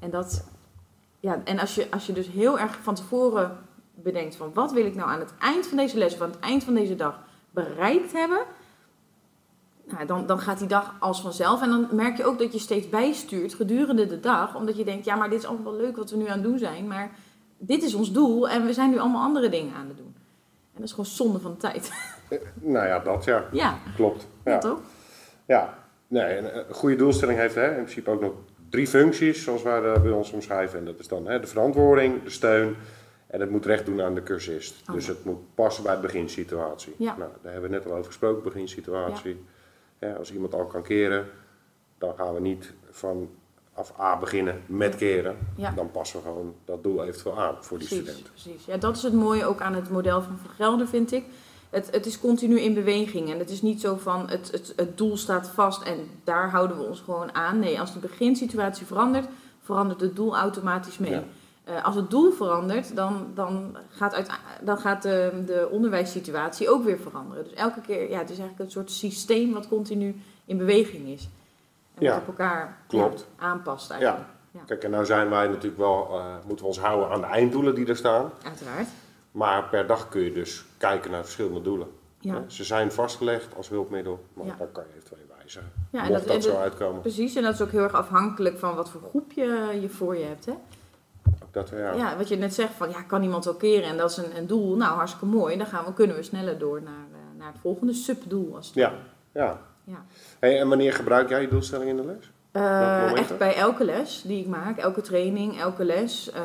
En 0.00 0.10
dat, 0.10 0.44
ja, 1.20 1.40
en 1.44 1.58
als 1.58 1.74
je, 1.74 1.86
als 1.90 2.06
je 2.06 2.12
dus 2.12 2.28
heel 2.28 2.58
erg 2.58 2.78
van 2.82 2.94
tevoren 2.94 3.58
bedenkt 3.94 4.36
van, 4.36 4.50
wat 4.54 4.72
wil 4.72 4.84
ik 4.84 4.94
nou 4.94 5.10
aan 5.10 5.18
het 5.18 5.34
eind 5.38 5.66
van 5.66 5.76
deze 5.76 5.98
les 5.98 6.14
of 6.14 6.20
aan 6.20 6.30
het 6.30 6.40
eind 6.40 6.64
van 6.64 6.74
deze 6.74 6.96
dag 6.96 7.20
bereikt 7.50 8.12
hebben, 8.12 8.40
nou, 9.90 10.06
dan, 10.06 10.26
dan 10.26 10.38
gaat 10.38 10.58
die 10.58 10.68
dag 10.68 10.94
als 10.98 11.20
vanzelf. 11.20 11.62
En 11.62 11.68
dan 11.68 11.88
merk 11.90 12.16
je 12.16 12.24
ook 12.24 12.38
dat 12.38 12.52
je 12.52 12.58
steeds 12.58 12.88
bijstuurt 12.88 13.54
gedurende 13.54 14.06
de 14.06 14.20
dag. 14.20 14.56
Omdat 14.56 14.76
je 14.76 14.84
denkt, 14.84 15.04
ja, 15.04 15.14
maar 15.14 15.30
dit 15.30 15.38
is 15.38 15.46
allemaal 15.46 15.72
wel 15.72 15.80
leuk 15.80 15.96
wat 15.96 16.10
we 16.10 16.16
nu 16.16 16.26
aan 16.26 16.38
het 16.38 16.42
doen 16.42 16.58
zijn. 16.58 16.86
Maar 16.86 17.10
dit 17.58 17.82
is 17.82 17.94
ons 17.94 18.12
doel 18.12 18.48
en 18.48 18.66
we 18.66 18.72
zijn 18.72 18.90
nu 18.90 18.98
allemaal 18.98 19.22
andere 19.22 19.48
dingen 19.48 19.74
aan 19.74 19.88
het 19.88 19.96
doen. 19.96 20.14
En 20.74 20.76
dat 20.76 20.84
is 20.84 20.90
gewoon 20.90 21.06
zonde 21.06 21.38
van 21.38 21.50
de 21.50 21.56
tijd. 21.56 21.92
nou 22.54 22.86
ja, 22.86 22.98
dat 22.98 23.24
ja, 23.24 23.44
ja, 23.52 23.78
klopt. 23.94 24.26
ja. 24.44 24.58
Toch? 24.58 24.80
Ja, 25.46 25.78
nee, 26.08 26.22
en 26.22 26.58
een 26.58 26.74
goede 26.74 26.96
doelstelling 26.96 27.38
heeft 27.38 27.54
hè, 27.54 27.68
in 27.68 27.74
principe 27.74 28.10
ook 28.10 28.20
nog 28.20 28.32
drie 28.70 28.86
functies, 28.86 29.42
zoals 29.42 29.62
wij 29.62 29.80
dat 29.80 30.02
bij 30.02 30.12
ons 30.12 30.30
omschrijven. 30.30 30.78
En 30.78 30.84
dat 30.84 30.98
is 30.98 31.08
dan 31.08 31.26
hè, 31.26 31.40
de 31.40 31.46
verantwoording, 31.46 32.22
de 32.22 32.30
steun 32.30 32.76
en 33.30 33.40
het 33.40 33.50
moet 33.50 33.66
recht 33.66 33.86
doen 33.86 34.02
aan 34.02 34.14
de 34.14 34.22
cursist. 34.22 34.74
Oh. 34.88 34.94
Dus 34.94 35.06
het 35.06 35.24
moet 35.24 35.54
passen 35.54 35.82
bij 35.82 35.94
de 35.94 36.00
beginsituatie. 36.00 36.94
Ja. 36.98 37.16
Nou, 37.18 37.30
daar 37.42 37.52
hebben 37.52 37.70
we 37.70 37.76
net 37.76 37.86
al 37.86 37.92
over 37.92 38.04
gesproken, 38.04 38.42
beginsituatie. 38.42 39.44
Ja, 39.98 40.12
als 40.12 40.32
iemand 40.32 40.54
al 40.54 40.66
kan 40.66 40.82
keren, 40.82 41.26
dan 41.98 42.14
gaan 42.16 42.34
we 42.34 42.40
niet 42.40 42.72
van 42.90 43.30
af 43.74 44.00
A 44.00 44.18
beginnen 44.18 44.62
met 44.66 44.96
keren. 44.96 45.36
Ja. 45.56 45.70
Dan 45.70 45.90
passen 45.90 46.18
we 46.18 46.26
gewoon 46.26 46.54
dat 46.64 46.82
doel 46.82 47.04
eventueel 47.04 47.40
aan 47.40 47.56
voor 47.60 47.78
die 47.78 47.88
Precies, 47.88 48.08
student. 48.08 48.30
precies. 48.32 48.64
Ja, 48.64 48.76
dat 48.76 48.96
is 48.96 49.02
het 49.02 49.12
mooie 49.12 49.44
ook 49.44 49.60
aan 49.60 49.74
het 49.74 49.90
model 49.90 50.22
van 50.22 50.38
Van 50.38 50.50
Gelder, 50.54 50.88
vind 50.88 51.12
ik. 51.12 51.24
Het, 51.70 51.90
het 51.90 52.06
is 52.06 52.20
continu 52.20 52.60
in 52.60 52.74
beweging 52.74 53.30
en 53.30 53.38
het 53.38 53.50
is 53.50 53.62
niet 53.62 53.80
zo 53.80 53.96
van 53.96 54.30
het, 54.30 54.50
het, 54.50 54.72
het 54.76 54.98
doel 54.98 55.16
staat 55.16 55.48
vast 55.48 55.82
en 55.82 55.96
daar 56.24 56.50
houden 56.50 56.76
we 56.78 56.82
ons 56.82 57.00
gewoon 57.00 57.34
aan. 57.34 57.58
Nee, 57.58 57.80
als 57.80 57.92
de 57.92 57.98
beginsituatie 57.98 58.86
verandert, 58.86 59.28
verandert 59.60 60.00
het 60.00 60.16
doel 60.16 60.36
automatisch 60.36 60.98
mee. 60.98 61.20
Eh, 61.76 61.84
als 61.84 61.94
het 61.94 62.10
doel 62.10 62.32
verandert, 62.32 62.96
dan, 62.96 63.26
dan 63.34 63.76
gaat, 63.88 64.14
uit, 64.14 64.30
dan 64.62 64.78
gaat 64.78 65.02
de, 65.02 65.42
de 65.46 65.68
onderwijssituatie 65.70 66.68
ook 66.70 66.84
weer 66.84 66.98
veranderen. 66.98 67.44
Dus 67.44 67.52
elke 67.52 67.80
keer, 67.80 68.10
ja, 68.10 68.18
het 68.18 68.30
is 68.30 68.38
eigenlijk 68.38 68.58
een 68.58 68.70
soort 68.70 68.90
systeem 68.90 69.52
wat 69.52 69.68
continu 69.68 70.20
in 70.44 70.58
beweging 70.58 71.08
is. 71.08 71.28
En 71.94 72.02
Ja, 72.02 72.10
wat 72.12 72.20
op 72.20 72.26
elkaar 72.26 72.76
klopt. 72.86 73.26
ja, 73.38 73.44
aanpast 73.46 73.90
eigenlijk. 73.90 74.26
Ja. 74.52 74.60
Kijk, 74.66 74.84
en 74.84 74.90
nou 74.90 75.04
zijn 75.04 75.30
wij 75.30 75.46
natuurlijk 75.46 75.78
wel, 75.78 76.08
eh, 76.10 76.24
moeten 76.46 76.64
we 76.64 76.70
ons 76.70 76.78
houden 76.80 77.08
aan 77.10 77.20
de 77.20 77.26
einddoelen 77.26 77.74
die 77.74 77.86
er 77.86 77.96
staan. 77.96 78.30
Uiteraard. 78.44 78.88
Maar 79.30 79.64
per 79.68 79.86
dag 79.86 80.08
kun 80.08 80.20
je 80.20 80.32
dus 80.32 80.64
kijken 80.78 81.10
naar 81.10 81.22
verschillende 81.22 81.62
doelen. 81.62 81.88
Ja. 82.18 82.44
Ze 82.46 82.64
zijn 82.64 82.92
vastgelegd 82.92 83.56
als 83.56 83.68
hulpmiddel, 83.68 84.24
maar 84.34 84.46
Ja. 84.46 84.54
dan 84.58 84.72
kan 84.72 84.84
je 84.88 84.94
eventueel 84.96 85.24
wijzigen. 85.38 85.72
Ja, 85.90 86.04
en 86.04 86.12
dat- 86.12 86.26
dat, 86.26 86.42
zo 86.42 86.56
uitkomen. 86.56 87.00
Precies, 87.00 87.34
en 87.34 87.42
dat 87.42 87.54
is 87.54 87.60
ook 87.60 87.70
heel 87.70 87.82
erg 87.82 87.92
afhankelijk 87.94 88.58
van 88.58 88.74
wat 88.74 88.90
voor 88.90 89.00
groep 89.08 89.32
je, 89.32 89.78
je 89.80 89.88
voor 89.88 90.16
je 90.16 90.24
hebt. 90.24 90.46
Hè? 90.46 90.52
Dat, 91.50 91.68
ja. 91.68 91.92
Ja. 91.92 92.16
wat 92.16 92.28
je 92.28 92.36
net 92.36 92.54
zegt, 92.54 92.72
van 92.72 92.90
ja, 92.90 93.02
kan 93.02 93.22
iemand 93.22 93.44
wel 93.44 93.54
keren 93.54 93.88
en 93.88 93.96
dat 93.96 94.10
is 94.10 94.16
een, 94.16 94.36
een 94.36 94.46
doel. 94.46 94.76
Nou, 94.76 94.94
hartstikke 94.94 95.26
mooi. 95.26 95.56
Dan 95.56 95.66
gaan 95.66 95.84
we, 95.84 95.92
kunnen 95.92 96.16
we 96.16 96.22
sneller 96.22 96.58
door 96.58 96.82
naar, 96.82 97.06
eh, 97.12 97.38
naar 97.38 97.52
het 97.52 97.60
volgende 97.60 97.92
subdoel. 97.92 98.56
Als 98.56 98.66
het 98.66 98.74
Ja. 98.74 98.92
ja. 99.32 99.60
Ja. 99.84 100.04
Hey, 100.38 100.60
en 100.60 100.68
wanneer 100.68 100.92
gebruik 100.92 101.28
jij 101.28 101.40
je 101.40 101.48
doelstelling 101.48 101.90
in 101.90 101.96
de 101.96 102.04
les? 102.04 102.30
Eh, 102.52 103.12
echt 103.18 103.38
bij 103.38 103.54
elke 103.56 103.84
les 103.84 104.22
die 104.22 104.40
ik 104.40 104.46
maak, 104.46 104.78
elke 104.78 105.00
training, 105.00 105.58
elke 105.60 105.84
les. 105.84 106.30
ehm, 106.30 106.44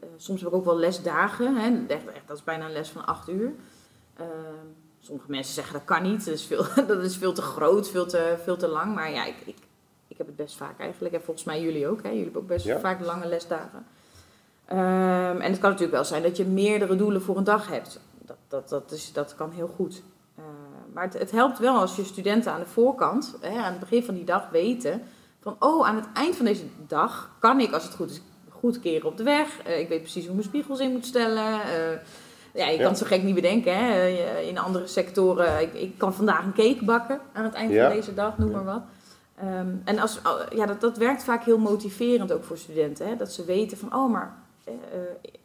eh, 0.00 0.08
soms 0.16 0.40
heb 0.40 0.48
ik 0.50 0.54
ook 0.56 0.64
wel 0.64 0.76
lesdagen. 0.78 1.56
Hè? 1.56 1.86
Dat 2.26 2.36
is 2.36 2.44
bijna 2.44 2.64
een 2.64 2.72
les 2.72 2.88
van 2.88 3.06
acht 3.06 3.28
uur. 3.28 3.52
Ehm, 4.16 4.28
sommige 5.00 5.30
mensen 5.30 5.54
zeggen 5.54 5.72
dat 5.74 5.84
kan 5.84 6.02
niet, 6.02 6.24
dat 6.24 6.34
is 6.34 6.44
veel, 6.44 6.64
dat 6.86 7.02
is 7.02 7.16
veel 7.16 7.32
te 7.32 7.42
groot, 7.42 7.88
veel 7.90 8.06
te, 8.06 8.34
veel 8.44 8.56
te 8.56 8.68
lang. 8.68 8.94
Maar 8.94 9.10
ja, 9.10 9.24
ik, 9.24 9.36
ik, 9.44 9.56
ik 10.08 10.18
heb 10.18 10.26
het 10.26 10.36
best 10.36 10.56
vaak 10.56 10.78
eigenlijk. 10.80 11.14
En 11.14 11.22
volgens 11.22 11.46
mij 11.46 11.60
jullie 11.62 11.88
ook. 11.88 12.02
Hè? 12.02 12.08
Jullie 12.08 12.24
hebben 12.24 12.42
ook 12.42 12.48
best 12.48 12.64
Ja. 12.64 12.78
vaak 12.78 13.00
lange 13.04 13.26
lesdagen. 13.26 13.86
Ehm, 14.66 15.36
en 15.40 15.50
het 15.50 15.58
kan 15.58 15.70
natuurlijk 15.70 15.96
wel 15.96 16.04
zijn 16.04 16.22
dat 16.22 16.36
je 16.36 16.44
meerdere 16.44 16.96
doelen 16.96 17.22
voor 17.22 17.36
een 17.36 17.44
dag 17.44 17.68
hebt. 17.68 18.00
Dat, 18.24 18.36
dat, 18.48 18.68
dat, 18.68 18.90
is, 18.92 19.12
dat 19.12 19.34
kan 19.34 19.50
heel 19.50 19.70
goed. 19.76 20.02
Eh, 20.36 20.44
maar 20.92 21.04
het, 21.04 21.18
het 21.18 21.30
helpt 21.30 21.58
wel 21.58 21.74
als 21.80 21.96
je 21.96 22.04
studenten 22.04 22.52
aan 22.52 22.60
de 22.60 22.66
voorkant, 22.66 23.36
hè, 23.40 23.58
aan 23.58 23.70
het 23.70 23.80
begin 23.80 24.04
van 24.04 24.14
die 24.14 24.24
dag, 24.24 24.48
weten 24.50 25.02
van, 25.40 25.56
oh, 25.58 25.86
aan 25.86 25.96
het 25.96 26.06
eind 26.14 26.36
van 26.36 26.44
deze 26.44 26.64
dag 26.86 27.30
kan 27.38 27.60
ik, 27.60 27.72
als 27.72 27.84
het 27.84 27.94
goed 27.94 28.10
is, 28.10 28.20
goed 28.50 28.80
keren 28.80 29.08
op 29.08 29.16
de 29.16 29.22
weg. 29.22 29.62
Eh, 29.62 29.80
ik 29.80 29.88
weet 29.88 30.00
precies 30.00 30.24
hoe 30.26 30.34
mijn 30.34 30.46
spiegels 30.46 30.80
in 30.80 30.92
moet 30.92 31.06
stellen. 31.06 31.52
Eh, 31.62 31.98
ja, 32.54 32.66
je 32.66 32.72
Ja. 32.72 32.78
kan 32.78 32.88
het 32.88 32.98
zo 32.98 33.06
gek 33.06 33.22
niet 33.22 33.34
bedenken. 33.34 33.76
Hè. 33.76 33.90
Eh, 33.92 34.48
In 34.48 34.58
andere 34.58 34.86
sectoren, 34.86 35.60
ik, 35.60 35.74
ik 35.74 35.98
kan 35.98 36.14
vandaag 36.14 36.44
een 36.44 36.52
cake 36.54 36.84
bakken 36.84 37.20
aan 37.32 37.44
het 37.44 37.54
eind 37.54 37.72
Ja. 37.72 37.86
van 37.86 37.96
deze 37.96 38.14
dag, 38.14 38.38
noem 38.38 38.50
maar 38.50 38.64
wat. 38.64 38.82
Ehm, 39.36 39.68
en 39.84 39.98
als, 39.98 40.20
ja, 40.54 40.66
dat, 40.66 40.80
dat 40.80 40.96
werkt 40.96 41.24
vaak 41.24 41.44
heel 41.44 41.58
motiverend 41.58 42.32
ook 42.32 42.44
voor 42.44 42.58
studenten. 42.58 43.06
Hè? 43.08 43.16
Dat 43.16 43.32
ze 43.32 43.44
weten 43.44 43.78
van, 43.78 43.94
oh, 43.94 44.10
maar 44.10 44.36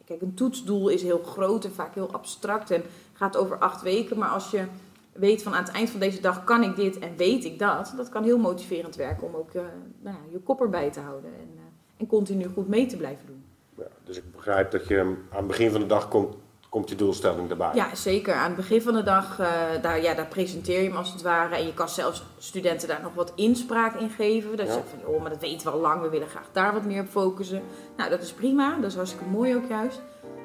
kijk, 0.04 0.22
een 0.22 0.34
toetsdoel 0.34 0.88
is 0.88 1.02
heel 1.02 1.22
groot 1.22 1.64
en 1.64 1.72
vaak 1.72 1.94
heel 1.94 2.12
abstract 2.12 2.70
en 2.70 2.82
gaat 3.12 3.36
over 3.36 3.58
acht 3.58 3.82
weken. 3.82 4.18
Maar 4.18 4.28
als 4.28 4.50
je 4.50 4.64
weet 5.12 5.42
van 5.42 5.54
aan 5.54 5.64
het 5.64 5.72
eind 5.72 5.90
van 5.90 6.00
deze 6.00 6.20
dag 6.20 6.44
kan 6.44 6.62
ik 6.62 6.76
dit 6.76 6.98
en 6.98 7.16
weet 7.16 7.44
ik 7.44 7.58
dat, 7.58 7.92
dat 7.96 8.08
kan 8.08 8.24
heel 8.24 8.38
motiverend 8.38 8.96
werken 8.96 9.26
om 9.26 9.34
ook 9.34 9.54
eh, 9.54 9.62
nou 10.00 10.16
je 10.30 10.38
kop 10.38 10.60
erbij 10.60 10.90
te 10.90 11.00
houden 11.00 11.30
en, 11.30 11.50
eh, 11.56 11.62
en 11.96 12.06
continu 12.06 12.44
goed 12.44 12.68
mee 12.68 12.86
te 12.86 12.96
blijven 12.96 13.26
doen. 13.26 13.44
Ja, 13.76 13.86
dus 14.04 14.16
ik 14.16 14.32
begrijp 14.32 14.70
dat 14.70 14.88
je 14.88 15.00
aan 15.00 15.38
het 15.38 15.46
begin 15.46 15.70
van 15.70 15.80
de 15.80 15.86
dag 15.86 16.08
komt, 16.08 16.36
komt 16.72 16.88
je 16.88 16.94
doelstelling 16.96 17.50
erbij. 17.50 17.70
Ja, 17.74 17.94
zeker. 17.94 18.34
Aan 18.34 18.46
het 18.46 18.56
begin 18.56 18.82
van 18.82 18.94
de 18.94 19.02
dag, 19.02 19.38
eh, 19.38 19.48
daar, 19.82 20.02
ja, 20.02 20.14
daar 20.14 20.26
presenteer 20.26 20.82
je 20.82 20.88
hem 20.88 20.96
als 20.96 21.12
het 21.12 21.22
ware. 21.22 21.54
En 21.54 21.66
je 21.66 21.74
kan 21.74 21.88
zelfs 21.88 22.22
studenten 22.38 22.88
daar 22.88 23.00
nog 23.02 23.14
wat 23.14 23.32
inspraak 23.34 23.94
in 23.94 24.10
geven. 24.10 24.56
Dat 24.56 24.66
Ja. 24.66 24.72
zegt 24.72 24.86
van, 24.88 25.14
oh, 25.14 25.20
maar 25.20 25.30
dat 25.30 25.40
weten 25.40 25.66
we 25.66 25.72
al 25.72 25.80
lang. 25.80 26.02
We 26.02 26.08
willen 26.08 26.28
graag 26.28 26.48
daar 26.52 26.72
wat 26.72 26.84
meer 26.84 27.00
op 27.00 27.08
focussen. 27.08 27.62
Nou, 27.96 28.10
dat 28.10 28.22
is 28.22 28.32
prima. 28.32 28.76
Dat 28.80 28.90
is 28.90 28.96
hartstikke 28.96 29.24
mooi 29.24 29.56
ook 29.56 29.68
juist. 29.68 30.00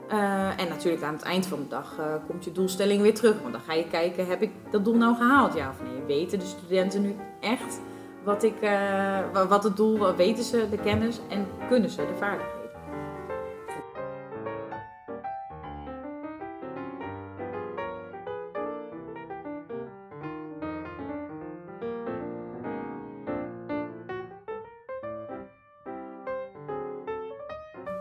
Eh, 0.10 0.60
en 0.60 0.68
natuurlijk 0.70 1.04
aan 1.04 1.14
het 1.14 1.22
eind 1.24 1.46
van 1.46 1.60
de 1.60 1.68
dag 1.68 1.94
eh, 2.00 2.06
komt 2.28 2.44
je 2.44 2.52
doelstelling 2.52 3.02
weer 3.02 3.14
terug. 3.16 3.42
Want 3.42 3.54
dan 3.54 3.62
ga 3.62 3.74
je 3.74 3.88
kijken, 3.88 4.28
heb 4.28 4.42
ik 4.42 4.52
dat 4.72 4.86
doel 4.86 4.96
nou 4.96 5.16
gehaald? 5.16 5.54
Ja 5.54 5.70
of 5.70 5.76
nee? 5.92 6.18
Weten 6.18 6.40
de 6.40 6.46
studenten 6.46 7.02
nu 7.02 7.16
echt 7.42 7.80
wat, 8.24 8.44
ik, 8.44 8.54
wa- 9.34 9.48
wat 9.48 9.64
het 9.64 9.76
doel, 9.78 10.16
weten 10.16 10.44
ze, 10.44 10.70
de 10.70 10.78
kennis 10.78 11.20
en 11.30 11.48
kunnen 11.70 11.90
ze 11.90 11.98
de 11.98 12.16
vaardigheden? 12.20 12.57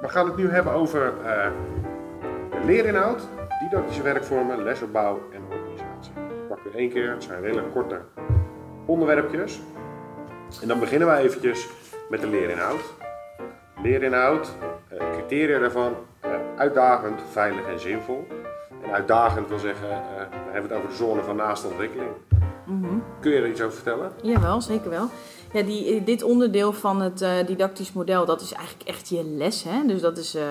We 0.00 0.08
gaan 0.08 0.26
het 0.26 0.36
nu 0.36 0.50
hebben 0.50 0.72
over 0.72 1.12
de 2.50 2.64
leerinhoud 2.64 3.28
didactische 3.60 4.02
werkvormen, 4.02 4.62
lesopbouw 4.62 5.20
en 5.32 5.40
organisatie. 5.50 6.12
Ik 6.12 6.48
pak 6.48 6.58
weer 6.64 6.74
één 6.74 6.90
keer, 6.90 7.10
het 7.10 7.22
zijn 7.22 7.42
redelijk 7.42 7.72
korte 7.72 8.00
onderwerpjes. 8.86 9.60
En 10.62 10.68
dan 10.68 10.78
beginnen 10.80 11.08
wij 11.08 11.22
eventjes 11.22 11.68
met 12.08 12.20
de 12.20 12.26
leerinhoud. 12.26 12.80
Leerinhoud, 13.82 14.50
eh, 14.88 15.10
criteria 15.12 15.58
daarvan, 15.58 15.94
eh, 16.20 16.30
uitdagend, 16.56 17.22
veilig 17.30 17.66
en 17.66 17.80
zinvol. 17.80 18.26
En 18.82 18.92
uitdagend 18.92 19.48
wil 19.48 19.58
zeggen, 19.58 19.88
we 19.88 20.52
hebben 20.52 20.70
het 20.70 20.78
over 20.78 20.88
de 20.88 20.96
zone 20.96 21.22
van 21.22 21.36
naaste 21.36 21.66
ontwikkeling. 21.66 22.10
Mhm. 22.64 22.98
Kun 23.20 23.30
je 23.30 23.40
er 23.40 23.48
iets 23.48 23.60
over 23.60 23.74
vertellen? 23.74 24.12
Jawel, 24.22 24.60
zeker 24.60 24.90
wel. 24.90 25.08
Ja, 25.56 25.62
die, 25.62 26.04
dit 26.04 26.22
onderdeel 26.22 26.72
van 26.72 27.00
het 27.00 27.20
eh, 27.20 27.46
didactisch 27.46 27.92
model, 27.92 28.24
dat 28.24 28.40
is 28.40 28.52
eigenlijk 28.52 28.88
echt 28.88 29.08
je 29.08 29.24
les. 29.24 29.62
Hè? 29.62 29.86
Dus 29.86 30.00
dat 30.00 30.18
is 30.18 30.34
eh, 30.34 30.42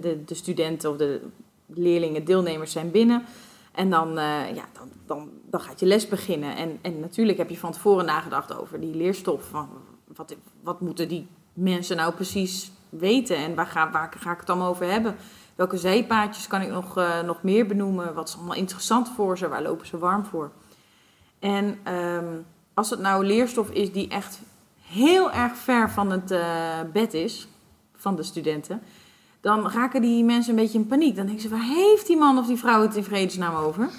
de, 0.00 0.24
de 0.24 0.34
studenten 0.34 0.90
of 0.90 0.96
de 0.96 1.20
leerlingen, 1.66 2.24
deelnemers 2.24 2.72
zijn 2.72 2.90
binnen. 2.90 3.24
En 3.72 3.90
dan, 3.90 4.08
eh, 4.18 4.54
ja, 4.54 4.64
dan, 4.72 4.88
dan, 5.06 5.30
dan 5.50 5.60
gaat 5.60 5.80
je 5.80 5.86
les 5.86 6.08
beginnen. 6.08 6.56
En, 6.56 6.78
en 6.82 7.00
natuurlijk 7.00 7.38
heb 7.38 7.50
je 7.50 7.58
van 7.58 7.72
tevoren 7.72 8.04
nagedacht 8.04 8.58
over 8.58 8.80
die 8.80 8.94
leerstof. 8.94 9.44
Van 9.50 9.68
wat, 10.16 10.34
wat 10.62 10.80
moeten 10.80 11.08
die 11.08 11.26
mensen 11.52 11.96
nou 11.96 12.14
precies 12.14 12.72
weten? 12.88 13.36
En 13.36 13.54
waar 13.54 13.66
ga, 13.66 13.90
waar 13.90 14.12
ga 14.18 14.32
ik 14.32 14.40
het 14.40 14.50
allemaal 14.50 14.70
over 14.70 14.90
hebben? 14.90 15.16
Welke 15.54 15.76
zijpaadjes 15.76 16.46
kan 16.46 16.60
ik 16.60 16.70
nog, 16.70 16.96
eh, 16.96 17.22
nog 17.22 17.42
meer 17.42 17.66
benoemen? 17.66 18.14
Wat 18.14 18.28
is 18.28 18.36
allemaal 18.36 18.56
interessant 18.56 19.08
voor 19.08 19.38
ze? 19.38 19.48
Waar 19.48 19.62
lopen 19.62 19.86
ze 19.86 19.98
warm 19.98 20.24
voor? 20.24 20.50
En 21.38 21.78
ehm, 21.82 22.34
als 22.74 22.90
het 22.90 23.00
nou 23.00 23.26
leerstof 23.26 23.70
is 23.70 23.92
die 23.92 24.08
echt 24.08 24.40
heel 24.82 25.32
erg 25.32 25.56
ver 25.56 25.90
van 25.90 26.10
het 26.10 26.30
eh, 26.30 26.40
bed 26.92 27.14
is, 27.14 27.48
van 27.96 28.16
de 28.16 28.22
studenten, 28.22 28.82
dan 29.40 29.70
raken 29.70 30.02
die 30.02 30.24
mensen 30.24 30.50
een 30.50 30.62
beetje 30.62 30.78
in 30.78 30.86
paniek. 30.86 31.16
Dan 31.16 31.26
denken 31.26 31.42
ze, 31.42 31.48
waar 31.48 31.68
heeft 31.74 32.06
die 32.06 32.16
man 32.16 32.38
of 32.38 32.46
die 32.46 32.56
vrouw 32.56 32.82
het 32.82 32.96
in 32.96 33.04
vredesnaam 33.04 33.54
over? 33.54 33.90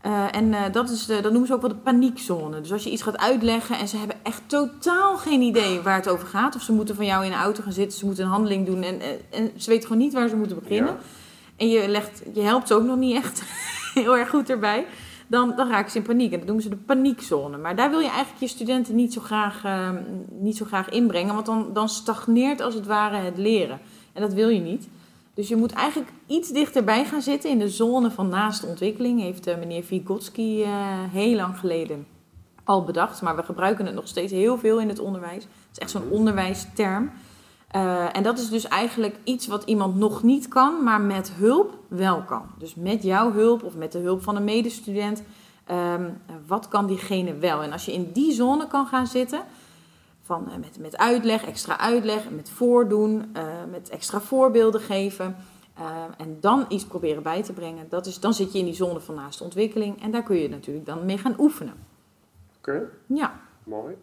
Eh, 0.00 0.36
en 0.36 0.54
eh, 0.54 0.72
dat, 0.72 0.90
is 0.90 1.06
de, 1.06 1.20
dat 1.20 1.30
noemen 1.30 1.46
ze 1.46 1.54
ook 1.54 1.60
wel 1.60 1.70
de 1.70 1.76
paniekzone. 1.76 2.60
Dus 2.60 2.72
als 2.72 2.84
je 2.84 2.90
iets 2.90 3.02
gaat 3.02 3.18
uitleggen 3.18 3.78
en 3.78 3.88
ze 3.88 3.96
hebben 3.96 4.16
echt 4.22 4.42
totaal 4.46 5.16
geen 5.16 5.40
idee 5.40 5.80
waar 5.80 5.96
het 5.96 6.08
over 6.08 6.26
gaat, 6.26 6.54
of 6.54 6.62
ze 6.62 6.72
moeten 6.72 6.94
van 6.94 7.06
jou 7.06 7.24
in 7.24 7.30
de 7.30 7.36
auto 7.36 7.62
gaan 7.62 7.72
zitten, 7.72 7.98
ze 7.98 8.06
moeten 8.06 8.24
een 8.24 8.30
handeling 8.30 8.66
doen 8.66 8.82
en, 8.82 9.00
en, 9.00 9.18
en 9.30 9.50
ze 9.56 9.70
weten 9.70 9.86
gewoon 9.86 10.02
niet 10.02 10.12
waar 10.12 10.28
ze 10.28 10.36
moeten 10.36 10.58
beginnen. 10.58 10.92
Ja. 10.92 10.98
En 11.56 11.68
je, 11.68 11.88
legt, 11.88 12.22
je 12.34 12.40
helpt 12.40 12.68
ze 12.68 12.74
ook 12.74 12.84
nog 12.84 12.96
niet 12.96 13.16
echt 13.16 13.42
heel 13.94 14.16
erg 14.16 14.28
goed 14.28 14.50
erbij 14.50 14.86
dan, 15.32 15.56
dan 15.56 15.68
raken 15.68 15.90
ze 15.90 15.98
in 15.98 16.02
paniek. 16.04 16.32
En 16.32 16.38
dat 16.38 16.46
noemen 16.46 16.64
ze 16.64 16.68
de 16.68 16.76
paniekzone. 16.76 17.58
Maar 17.58 17.76
daar 17.76 17.90
wil 17.90 17.98
je 17.98 18.08
eigenlijk 18.08 18.40
je 18.40 18.46
studenten 18.46 18.94
niet 18.94 19.12
zo 19.12 19.20
graag, 19.20 19.64
eh, 19.64 19.90
niet 20.30 20.56
zo 20.56 20.64
graag 20.64 20.88
inbrengen, 20.88 21.34
want 21.34 21.46
dan, 21.46 21.70
dan 21.72 21.88
stagneert 21.88 22.60
als 22.60 22.74
het 22.74 22.86
ware 22.86 23.16
het 23.16 23.36
leren. 23.38 23.80
En 24.12 24.22
dat 24.22 24.32
wil 24.32 24.48
je 24.48 24.60
niet. 24.60 24.88
Dus 25.34 25.48
je 25.48 25.56
moet 25.56 25.72
eigenlijk 25.72 26.12
iets 26.26 26.50
dichterbij 26.50 27.04
gaan 27.04 27.22
zitten 27.22 27.50
in 27.50 27.58
de 27.58 27.68
zone 27.68 28.10
van 28.10 28.28
naaste 28.28 28.66
ontwikkeling. 28.66 29.20
Heeft 29.20 29.46
eh, 29.46 29.58
meneer 29.58 29.82
Vygotsky 29.82 30.62
eh, 30.62 30.68
heel 31.10 31.36
lang 31.36 31.58
geleden 31.58 32.06
al 32.64 32.84
bedacht. 32.84 33.22
Maar 33.22 33.36
we 33.36 33.42
gebruiken 33.42 33.86
het 33.86 33.94
nog 33.94 34.08
steeds 34.08 34.32
heel 34.32 34.58
veel 34.58 34.80
in 34.80 34.88
het 34.88 34.98
onderwijs. 34.98 35.42
Het 35.42 35.72
is 35.72 35.78
echt 35.78 35.90
zo'n 35.90 36.10
onderwijsterm. 36.10 37.10
Uh, 37.76 38.16
en 38.16 38.22
dat 38.22 38.38
is 38.38 38.48
dus 38.48 38.68
eigenlijk 38.68 39.16
iets 39.24 39.46
wat 39.46 39.64
iemand 39.64 39.96
nog 39.96 40.22
niet 40.22 40.48
kan, 40.48 40.82
maar 40.84 41.00
met 41.00 41.32
hulp 41.32 41.78
wel 41.88 42.22
kan. 42.22 42.42
Dus 42.58 42.74
met 42.74 43.02
jouw 43.02 43.32
hulp 43.32 43.62
of 43.62 43.76
met 43.76 43.92
de 43.92 43.98
hulp 43.98 44.22
van 44.22 44.36
een 44.36 44.44
medestudent, 44.44 45.22
um, 45.70 46.20
wat 46.46 46.68
kan 46.68 46.86
diegene 46.86 47.34
wel? 47.34 47.62
En 47.62 47.72
als 47.72 47.84
je 47.84 47.92
in 47.92 48.12
die 48.12 48.32
zone 48.32 48.66
kan 48.66 48.86
gaan 48.86 49.06
zitten, 49.06 49.42
van, 50.22 50.46
uh, 50.48 50.56
met, 50.56 50.78
met 50.78 50.96
uitleg, 50.96 51.44
extra 51.44 51.78
uitleg, 51.78 52.30
met 52.30 52.50
voordoen, 52.50 53.32
uh, 53.36 53.42
met 53.70 53.88
extra 53.88 54.20
voorbeelden 54.20 54.80
geven, 54.80 55.36
en 56.16 56.36
dan 56.40 56.64
iets 56.68 56.84
proberen 56.84 57.22
bij 57.22 57.42
te 57.42 57.52
brengen, 57.52 57.86
dat 57.88 58.06
is, 58.06 58.20
dan 58.20 58.34
zit 58.34 58.52
je 58.52 58.58
in 58.58 58.64
die 58.64 58.74
zone 58.74 59.00
van 59.00 59.14
naaste 59.14 59.44
ontwikkeling 59.44 60.02
en 60.02 60.10
daar 60.10 60.22
kun 60.22 60.36
je 60.36 60.48
natuurlijk 60.48 60.86
dan 60.86 61.04
mee 61.04 61.18
gaan 61.18 61.34
oefenen. 61.38 61.74
Oké, 62.58 62.70
okay. 62.70 62.88
Ja. 63.06 63.40
mooi. 63.64 63.94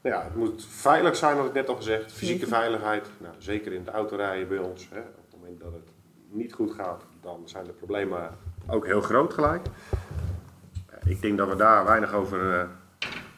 Nou 0.00 0.16
ja, 0.16 0.22
het 0.22 0.36
moet 0.36 0.66
veilig 0.68 1.16
zijn, 1.16 1.36
had 1.36 1.46
ik 1.46 1.52
net 1.52 1.68
al 1.68 1.76
gezegd. 1.76 2.12
Fysieke 2.12 2.46
veiligheid, 2.46 3.06
nou, 3.18 3.34
zeker 3.38 3.72
in 3.72 3.80
het 3.84 3.94
autorijden 3.94 4.48
bij 4.48 4.58
ons. 4.58 4.88
Hè. 4.90 5.00
Op 5.00 5.24
het 5.30 5.40
moment 5.40 5.60
dat 5.60 5.72
het 5.72 5.88
niet 6.28 6.52
goed 6.52 6.72
gaat, 6.72 7.02
dan 7.22 7.42
zijn 7.44 7.64
de 7.64 7.72
problemen 7.72 8.30
ook 8.66 8.86
heel 8.86 9.00
groot 9.00 9.34
gelijk. 9.34 9.66
Ik 11.04 11.20
denk 11.22 11.38
dat 11.38 11.48
we 11.48 11.56
daar 11.56 11.84
weinig 11.84 12.12
over 12.12 12.54
uh, 12.54 12.62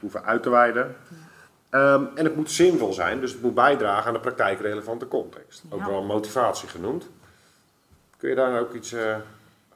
hoeven 0.00 0.24
uit 0.24 0.42
te 0.42 0.50
wijden. 0.50 0.96
Ja. 1.70 1.94
Um, 1.94 2.08
en 2.14 2.24
het 2.24 2.36
moet 2.36 2.50
zinvol 2.50 2.92
zijn, 2.92 3.20
dus 3.20 3.32
het 3.32 3.42
moet 3.42 3.54
bijdragen 3.54 4.06
aan 4.06 4.12
de 4.12 4.20
praktijkrelevante 4.20 5.08
context. 5.08 5.64
Ook 5.68 5.84
wel 5.84 6.02
motivatie 6.02 6.68
genoemd. 6.68 7.08
Kun 8.16 8.28
je 8.28 8.34
daar 8.34 8.60
ook 8.60 8.74
iets 8.74 8.92
uh, 8.92 9.16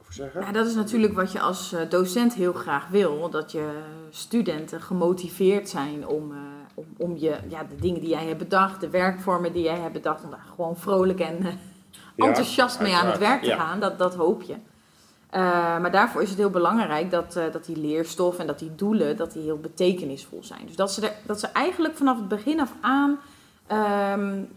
over 0.00 0.12
zeggen? 0.12 0.40
Ja, 0.40 0.52
dat 0.52 0.66
is 0.66 0.74
natuurlijk 0.74 1.14
wat 1.14 1.32
je 1.32 1.40
als 1.40 1.72
uh, 1.72 1.80
docent 1.88 2.34
heel 2.34 2.52
graag 2.52 2.88
wil. 2.88 3.30
Dat 3.30 3.52
je 3.52 3.80
studenten 4.10 4.80
gemotiveerd 4.80 5.68
zijn 5.68 6.06
om 6.06 6.32
om, 6.76 6.84
om 6.96 7.16
je, 7.16 7.36
ja, 7.48 7.64
de 7.68 7.76
dingen 7.80 8.00
die 8.00 8.10
jij 8.10 8.26
hebt 8.26 8.38
bedacht, 8.38 8.80
de 8.80 8.90
werkvormen 8.90 9.52
die 9.52 9.62
jij 9.62 9.78
hebt 9.78 9.92
bedacht, 9.92 10.24
om 10.24 10.30
daar 10.30 10.46
gewoon 10.54 10.76
vrolijk 10.76 11.20
en 11.20 11.36
uh, 11.38 11.52
ja, 12.14 12.26
enthousiast 12.26 12.80
mee 12.80 12.94
aan 12.94 13.06
het 13.06 13.18
werk 13.18 13.42
te 13.42 13.48
ja. 13.48 13.56
gaan. 13.56 13.80
Dat, 13.80 13.98
dat 13.98 14.14
hoop 14.14 14.42
je. 14.42 14.52
Uh, 14.52 15.40
maar 15.80 15.90
daarvoor 15.90 16.22
is 16.22 16.28
het 16.28 16.38
heel 16.38 16.50
belangrijk 16.50 17.10
dat, 17.10 17.36
uh, 17.36 17.44
dat 17.52 17.64
die 17.64 17.76
leerstof 17.76 18.38
en 18.38 18.46
dat 18.46 18.58
die 18.58 18.74
doelen 18.74 19.16
dat 19.16 19.32
die 19.32 19.42
heel 19.42 19.58
betekenisvol 19.58 20.38
zijn. 20.42 20.66
Dus 20.66 20.76
dat 20.76 20.92
ze, 20.92 21.06
er, 21.06 21.12
dat 21.26 21.40
ze 21.40 21.46
eigenlijk 21.46 21.96
vanaf 21.96 22.16
het 22.16 22.28
begin 22.28 22.60
af 22.60 22.72
aan 22.80 23.18
um, 24.18 24.48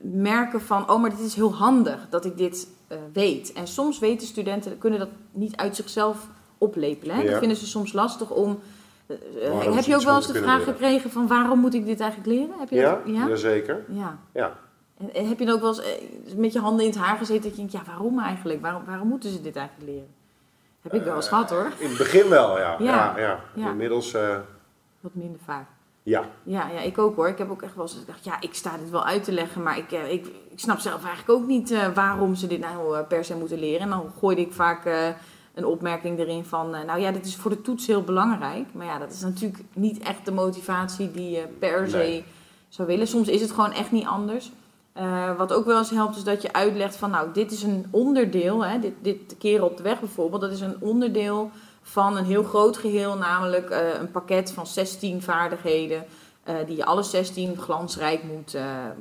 merken 0.00 0.60
van, 0.60 0.90
oh, 0.90 1.00
maar 1.00 1.10
dit 1.10 1.18
is 1.18 1.34
heel 1.34 1.54
handig 1.54 2.06
dat 2.10 2.24
ik 2.24 2.36
dit 2.36 2.68
uh, 2.88 2.98
weet. 3.12 3.52
En 3.52 3.66
soms 3.66 3.98
weten 3.98 4.26
studenten, 4.26 4.78
kunnen 4.78 4.98
dat 4.98 5.08
niet 5.32 5.56
uit 5.56 5.76
zichzelf 5.76 6.26
oplepelen. 6.58 7.16
Hè? 7.16 7.22
Ja. 7.22 7.30
Dat 7.30 7.38
vinden 7.38 7.56
ze 7.56 7.66
soms 7.66 7.92
lastig 7.92 8.30
om 8.30 8.58
uh, 9.10 9.74
heb 9.74 9.84
je 9.84 9.94
ook 9.94 10.02
wel 10.02 10.16
eens 10.16 10.26
de 10.26 10.42
vraag 10.42 10.58
leren? 10.58 10.74
gekregen 10.74 11.10
van 11.10 11.26
waarom 11.26 11.58
moet 11.58 11.74
ik 11.74 11.86
dit 11.86 12.00
eigenlijk 12.00 12.30
leren? 12.30 12.58
Heb 12.58 12.70
je 12.70 12.76
ja, 12.76 12.90
dat, 13.04 13.28
ja? 13.28 13.36
zeker. 13.36 13.84
Ja. 13.88 14.18
ja. 14.32 14.56
En, 14.98 15.14
en 15.14 15.28
heb 15.28 15.38
je 15.38 15.44
dan 15.44 15.54
ook 15.54 15.60
wel 15.60 15.68
eens 15.68 15.86
uh, 16.28 16.36
met 16.36 16.52
je 16.52 16.60
handen 16.60 16.84
in 16.84 16.90
het 16.90 17.00
haar 17.00 17.16
gezeten 17.16 17.42
dat 17.42 17.50
je 17.50 17.56
denkt, 17.56 17.72
ja 17.72 17.82
waarom 17.86 18.20
eigenlijk? 18.20 18.60
Waarom, 18.60 18.84
waarom 18.86 19.08
moeten 19.08 19.30
ze 19.30 19.40
dit 19.40 19.56
eigenlijk 19.56 19.90
leren? 19.90 20.08
Heb 20.80 20.94
ik 20.94 21.02
wel 21.02 21.16
eens 21.16 21.24
uh, 21.24 21.30
gehad 21.32 21.50
hoor. 21.50 21.72
In 21.78 21.88
het 21.88 21.98
begin 21.98 22.28
wel, 22.28 22.58
ja. 22.58 22.76
ja. 22.78 23.18
ja, 23.18 23.40
ja. 23.54 23.70
Inmiddels... 23.70 24.12
Wat 25.00 25.14
minder 25.14 25.40
vaak. 25.44 25.66
Ja. 26.02 26.24
ja. 26.42 26.68
Ja, 26.68 26.80
ik 26.80 26.98
ook 26.98 27.16
hoor. 27.16 27.28
Ik 27.28 27.38
heb 27.38 27.50
ook 27.50 27.62
echt 27.62 27.74
wel 27.74 27.84
eens 27.84 27.96
gedacht, 27.98 28.24
ja 28.24 28.40
ik 28.40 28.54
sta 28.54 28.76
dit 28.76 28.90
wel 28.90 29.04
uit 29.04 29.24
te 29.24 29.32
leggen, 29.32 29.62
maar 29.62 29.78
ik, 29.78 29.90
ik, 29.90 30.26
ik 30.50 30.58
snap 30.58 30.78
zelf 30.78 31.04
eigenlijk 31.04 31.40
ook 31.40 31.46
niet 31.46 31.92
waarom 31.94 32.34
ze 32.34 32.46
dit 32.46 32.60
nou 32.60 33.02
per 33.02 33.24
se 33.24 33.36
moeten 33.36 33.58
leren. 33.58 33.80
En 33.80 33.88
dan 33.88 34.12
gooide 34.18 34.40
ik 34.40 34.52
vaak 34.52 35.14
een 35.60 35.66
opmerking 35.66 36.18
erin 36.18 36.44
van, 36.44 36.74
uh, 36.74 36.82
nou 36.82 37.00
ja, 37.00 37.10
dit 37.10 37.26
is 37.26 37.36
voor 37.36 37.50
de 37.50 37.62
toets 37.62 37.86
heel 37.86 38.02
belangrijk. 38.02 38.66
Maar 38.72 38.86
ja, 38.86 38.98
dat 38.98 39.12
is 39.12 39.20
natuurlijk 39.20 39.62
niet 39.72 39.98
echt 39.98 40.24
de 40.24 40.32
motivatie 40.32 41.10
die 41.10 41.30
je 41.30 41.46
per 41.58 41.88
se 41.88 41.96
nee. 41.96 42.24
zou 42.68 42.88
willen. 42.88 43.06
Soms 43.06 43.28
is 43.28 43.40
het 43.40 43.50
gewoon 43.50 43.72
echt 43.72 43.92
niet 43.92 44.06
anders. 44.06 44.50
Uh, 44.96 45.36
wat 45.36 45.52
ook 45.52 45.64
wel 45.64 45.78
eens 45.78 45.90
helpt 45.90 46.16
is 46.16 46.24
dat 46.24 46.42
je 46.42 46.52
uitlegt 46.52 46.96
van, 46.96 47.10
nou, 47.10 47.32
dit 47.32 47.52
is 47.52 47.62
een 47.62 47.86
onderdeel, 47.90 48.64
hè, 48.64 48.78
dit, 48.78 48.92
dit 49.02 49.36
keren 49.38 49.64
op 49.64 49.76
de 49.76 49.82
weg 49.82 50.00
bijvoorbeeld, 50.00 50.40
dat 50.40 50.52
is 50.52 50.60
een 50.60 50.76
onderdeel 50.80 51.50
van 51.82 52.16
een 52.16 52.24
heel 52.24 52.42
groot 52.42 52.76
geheel, 52.76 53.16
namelijk 53.16 53.70
uh, 53.70 53.78
een 54.00 54.10
pakket 54.10 54.52
van 54.52 54.66
16 54.66 55.22
vaardigheden. 55.22 56.04
die 56.66 56.76
je 56.76 56.84
alle 56.84 57.02
16 57.02 57.56
glansrijk 57.56 58.22
moet, 58.22 58.56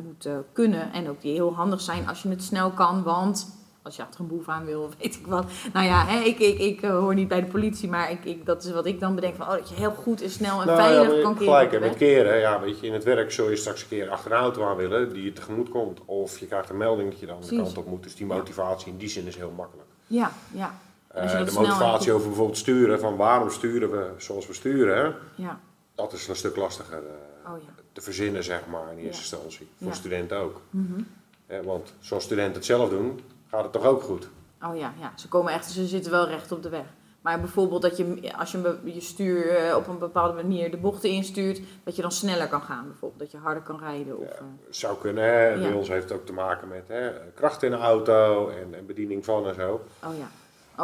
moet 0.06 0.28
kunnen. 0.54 0.94
En 0.94 1.10
ook 1.10 1.22
die 1.22 1.34
heel 1.34 1.54
handig 1.54 1.82
zijn 1.82 2.08
als 2.08 2.22
je 2.22 2.30
het 2.30 2.44
snel 2.44 2.70
kan, 2.70 3.04
want 3.04 3.59
als 3.90 3.98
je 3.98 4.04
achter 4.04 4.20
een 4.20 4.28
boef 4.28 4.48
aan 4.48 4.66
wil, 4.66 4.90
weet 5.00 5.16
ik 5.16 5.28
wat. 5.28 5.46
Nou 5.74 5.86
ja, 5.86 6.06
hè, 6.06 6.20
ik, 6.20 6.40
ik, 6.40 6.60
ik 6.60 6.82
uh, 6.82 6.90
hoor 6.90 7.14
niet 7.14 7.28
bij 7.28 7.42
de 7.42 7.52
politie, 7.52 7.90
maar 7.90 8.12
ik, 8.12 8.26
ik, 8.26 8.46
dat 8.46 8.64
is 8.64 8.72
wat 8.72 8.86
ik 8.86 9.00
dan 9.00 9.16
bedenk 9.16 9.36
van, 9.36 9.46
oh, 9.48 9.52
dat 9.52 9.70
je 9.70 9.76
heel 9.76 9.92
goed 9.92 10.22
en 10.22 10.30
snel 10.30 10.62
en 10.62 10.68
nou, 10.68 10.80
veilig 10.80 11.16
ja, 11.16 11.22
kan 11.22 11.36
keren. 11.36 11.54
Gelijk, 11.54 11.80
met 11.80 11.96
keren, 11.96 12.40
ja, 12.40 12.62
weet 12.62 12.80
je, 12.80 12.88
in 12.88 12.94
het 12.94 13.04
werk 13.04 13.32
zul 13.32 13.50
je 13.50 13.56
straks 13.56 13.82
een 13.82 13.88
keer 13.88 14.10
achter 14.10 14.32
een 14.32 14.38
auto 14.38 14.66
aan 14.66 14.76
willen 14.76 15.14
die 15.14 15.24
je 15.24 15.34
tegemoet 15.34 15.70
komt. 15.70 16.00
Of 16.06 16.38
je 16.38 16.46
krijgt 16.46 16.70
een 16.70 16.78
melding 16.78 17.10
dat 17.10 17.20
je 17.20 17.26
de 17.26 17.56
kant 17.56 17.78
op 17.78 17.88
moet. 17.88 18.04
Dus 18.04 18.16
die 18.16 18.26
motivatie 18.26 18.92
in 18.92 18.98
die 18.98 19.10
zin 19.10 19.28
is 19.28 19.36
heel 19.36 19.54
makkelijk. 19.56 19.88
Ja, 20.08 20.32
ja. 20.52 20.80
Uh, 21.16 21.46
de 21.46 21.52
motivatie 21.52 22.12
over 22.12 22.28
bijvoorbeeld 22.28 22.58
sturen, 22.58 23.00
van 23.00 23.16
waarom 23.16 23.50
sturen 23.50 23.92
we 23.92 24.12
zoals 24.18 24.48
we 24.48 24.54
sturen, 24.54 25.16
ja. 25.36 25.60
dat 25.96 26.14
is 26.14 26.28
een 26.28 26.36
stuk 26.36 26.56
lastiger 26.56 26.98
uh, 26.98 27.52
oh, 27.52 27.62
ja. 27.62 27.70
te 27.92 28.02
verzinnen, 28.02 28.44
zeg 28.44 28.62
maar, 28.72 28.92
in 28.92 28.98
eerste 28.98 29.22
instantie. 29.22 29.68
Voor 29.84 29.94
studenten 29.94 30.38
ook. 30.38 30.62
Mm 30.70 31.06
-hmm. 31.48 31.64
want 31.64 31.94
zoals 32.00 32.24
studenten 32.24 32.54
het 32.54 32.66
zelf 32.66 32.90
doen, 32.90 33.20
gaat 33.50 33.64
het 33.64 33.72
toch 33.72 33.86
ook 33.86 34.02
goed. 34.02 34.30
Oh 34.62 34.78
ja, 34.78 34.94
ja, 35.00 35.14
ze 35.16 35.28
komen 35.28 35.54
echt, 35.54 35.72
ze 35.72 35.88
zitten 35.88 36.12
wel 36.12 36.28
recht 36.28 36.52
op 36.52 36.64
de 36.64 36.70
weg. 36.70 36.86
Maar 37.22 37.40
bijvoorbeeld 37.40 37.82
dat 37.82 37.98
je, 37.98 38.34
als 38.38 38.52
je 38.52 38.80
je 38.84 39.02
stuur 39.02 39.76
op 39.76 39.88
een 39.88 39.98
bepaalde 39.98 40.34
manier 40.34 40.72
de 40.72 40.78
bochten 40.78 41.10
instuurt, 41.10 41.62
dat 41.84 41.96
je 41.96 42.02
dan 42.02 42.12
sneller 42.12 42.48
kan 42.48 42.62
gaan 42.62 42.88
bijvoorbeeld. 42.88 43.20
Dat 43.20 43.32
je 43.32 43.38
harder 43.38 43.64
kan 43.64 43.80
rijden. 43.80 44.18
Of, 44.18 44.28
ja, 44.28 44.46
zou 44.70 44.98
kunnen, 44.98 45.24
hè. 45.24 45.60
Bij 45.60 45.70
ja. 45.70 45.76
ons 45.76 45.88
heeft 45.88 46.10
het 46.10 46.20
ook 46.20 46.26
te 46.26 46.34
maken 46.34 46.68
met 46.68 46.88
hè, 46.88 47.12
kracht 47.36 47.64
in 47.64 47.72
de 47.72 47.78
auto 47.78 48.50
en, 48.50 48.74
en, 48.74 48.86
bediening 48.86 49.26
van 49.26 49.48
en 49.48 49.56
zo. 49.56 49.82
Oh 50.04 50.18
ja, 50.18 50.30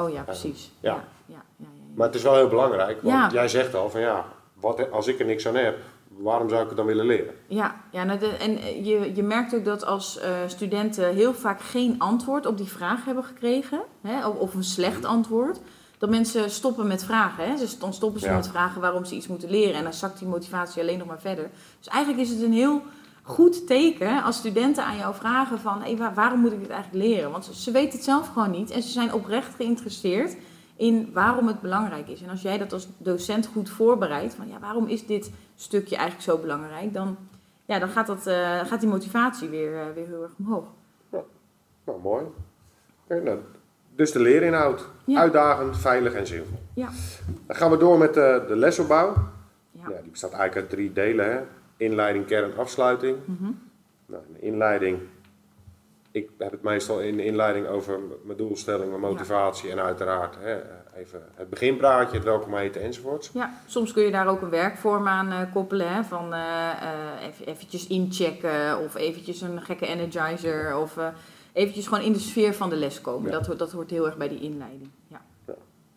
oh 0.02 0.12
ja, 0.12 0.22
precies. 0.22 0.72
Ja. 0.80 1.04
Ja. 1.26 1.44
Ja, 1.56 1.68
Maar 1.94 2.08
het 2.08 2.16
is 2.16 2.24
wel 2.24 2.36
heel 2.36 2.48
belangrijk, 2.48 3.02
want 3.02 3.32
jij 3.32 3.48
zegt 3.48 3.76
al 3.76 3.90
van 3.90 4.02
ja, 4.02 4.26
wat, 4.54 4.92
als 4.92 5.08
ik 5.08 5.20
er 5.20 5.26
niks 5.26 5.48
aan 5.48 5.56
heb, 5.56 5.78
waarom 6.18 6.50
zou 6.50 6.62
ik 6.62 6.68
het 6.68 6.78
dan 6.78 6.86
willen 6.86 7.06
leren? 7.06 7.34
Ja, 7.48 7.76
ja 7.92 8.04
nou 8.04 8.20
de, 8.20 8.28
en 8.28 8.58
eh, 8.58 8.86
je, 8.86 9.12
je 9.16 9.24
merkt 9.24 9.56
ook 9.56 9.66
dat 9.66 9.86
als 9.86 10.20
eh, 10.20 10.30
studenten 10.48 11.14
heel 11.14 11.34
vaak 11.34 11.62
geen 11.62 11.96
antwoord 12.00 12.46
op 12.46 12.58
die 12.58 12.68
vraag 12.68 13.06
hebben 13.06 13.24
gekregen, 13.24 13.82
hè, 14.02 14.28
of, 14.28 14.38
of 14.38 14.54
een 14.54 14.64
slecht 14.64 15.06
antwoord, 15.06 15.60
dat 15.98 16.10
mensen 16.10 16.50
stoppen 16.52 16.88
met 16.88 17.04
vragen. 17.04 17.50
Hè. 17.50 17.56
Dus 17.58 17.80
dan 17.80 17.94
stoppen 17.94 18.20
ze 18.22 18.28
Ja. 18.28 18.36
met 18.36 18.48
vragen 18.48 18.82
waarom 18.82 19.06
ze 19.06 19.16
iets 19.16 19.28
moeten 19.28 19.50
leren 19.50 19.76
en 19.76 19.84
dan 19.84 19.94
zakt 19.94 20.20
die 20.20 20.28
motivatie 20.28 20.82
alleen 20.82 20.98
nog 20.98 21.08
maar 21.08 21.22
verder. 21.22 21.50
Dus 21.80 21.88
eigenlijk 21.88 22.24
is 22.24 22.30
het 22.34 22.42
een 22.42 22.54
heel 22.54 22.82
goed 23.24 23.68
teken 23.68 24.24
als 24.24 24.38
studenten 24.38 24.86
aan 24.86 24.98
jou 24.98 25.16
vragen 25.16 25.60
van 25.60 25.82
hey, 25.82 25.98
waar- 25.98 26.14
waarom 26.14 26.40
moet 26.40 26.52
ik 26.52 26.60
dit 26.60 26.70
eigenlijk 26.70 27.06
leren? 27.06 27.32
Want 27.32 27.46
ze, 27.46 27.56
ze 27.56 27.72
weten 27.72 27.92
het 27.94 28.04
zelf 28.04 28.28
gewoon 28.28 28.52
niet 28.52 28.72
en 28.72 28.82
ze 28.82 28.90
zijn 28.90 29.14
oprecht 29.14 29.56
geïnteresseerd 29.56 30.36
in 30.76 31.10
waarom 31.14 31.48
het 31.48 31.62
belangrijk 31.62 32.08
is. 32.08 32.22
En 32.22 32.30
als 32.30 32.42
jij 32.42 32.58
dat 32.58 32.74
als 32.74 32.88
docent 32.98 33.46
goed 33.46 33.70
voorbereidt, 33.70 34.34
van 34.34 34.48
ja, 34.48 34.60
waarom 34.60 34.88
is 34.88 35.06
dit 35.06 35.32
stukje 35.56 35.96
eigenlijk 35.96 36.30
zo 36.30 36.38
belangrijk, 36.38 36.94
dan, 36.94 37.18
ja, 37.66 37.80
dan 37.80 37.90
gaat, 37.90 38.08
dat, 38.08 38.28
eh, 38.28 38.60
gaat 38.60 38.80
die 38.80 38.90
motivatie 38.90 39.50
weer, 39.50 39.80
eh, 39.80 39.86
weer 39.96 40.08
heel 40.08 40.24
erg 40.24 40.32
omhoog. 40.38 40.66
Nou, 41.86 42.02
mooi. 42.02 42.26
Oké, 43.04 43.22
nou, 43.22 43.40
dus 43.96 44.12
de 44.12 44.20
leerinhoud. 44.20 44.90
Ja. 45.06 45.20
Uitdagend, 45.20 45.78
veilig 45.78 46.14
en 46.14 46.28
zinvol. 46.28 46.60
Ja. 46.74 46.90
Dan 47.48 47.56
gaan 47.56 47.72
we 47.72 47.78
door 47.78 47.98
met 47.98 48.14
de, 48.14 48.44
de 48.48 48.56
lesopbouw. 48.56 49.14
Ja. 49.72 49.90
Ja, 49.90 50.02
die 50.02 50.12
bestaat 50.12 50.32
eigenlijk 50.32 50.62
uit 50.62 50.70
drie 50.70 50.94
delen. 50.94 51.32
Hè? 51.32 51.40
Inleiding, 51.78 52.26
kern, 52.26 52.58
afsluiting. 52.58 53.18
Mhm. 53.26 53.52
Nou, 54.06 54.24
de 54.34 54.40
inleiding, 54.40 55.00
ik 56.16 56.30
heb 56.38 56.52
het 56.52 56.62
meestal 56.62 57.00
in 57.00 57.18
de 57.18 57.26
inleiding 57.26 57.68
over 57.68 58.00
mijn 58.24 58.38
doelstelling, 58.38 58.90
mijn 58.90 59.02
motivatie 59.02 59.72
en 59.72 59.80
uiteraard 59.80 60.36
hè, 60.40 60.60
even 60.96 61.22
het 61.34 61.50
beginpraatje, 61.50 62.16
het 62.16 62.26
welkom 62.26 62.56
eten 62.56 62.82
enzovoorts. 62.82 63.30
Ja, 63.34 63.54
soms 63.66 63.94
kun 63.94 64.04
je 64.04 64.12
daar 64.12 64.28
ook 64.28 64.42
een 64.42 64.50
werkvorm 64.50 65.08
aan 65.08 65.32
eh, 65.32 65.54
koppelen. 65.54 65.94
Hè? 65.94 66.04
Van 66.04 66.34
eh, 66.34 66.72
eh, 66.72 67.28
even, 67.28 67.46
eventjes 67.46 67.88
inchecken 67.88 68.78
of 68.80 68.96
eventjes 68.96 69.42
een 69.42 69.62
gekke 69.62 69.86
energizer. 69.88 70.78
Of 70.78 70.98
eventjes 71.54 71.88
gewoon 71.88 72.04
in 72.04 72.14
de 72.14 72.20
sfeer 72.20 72.54
van 72.54 72.70
de 72.70 72.76
les 72.76 73.02
komen. 73.02 73.32
Ja. 73.32 73.38
Dat, 73.38 73.46
hoort- 73.48 73.60
dat 73.60 73.72
hoort 73.72 73.90
heel 73.90 74.06
erg 74.06 74.18
bij 74.18 74.30
die 74.30 74.40
inleiding. 74.42 74.90
Ja, 75.08 75.22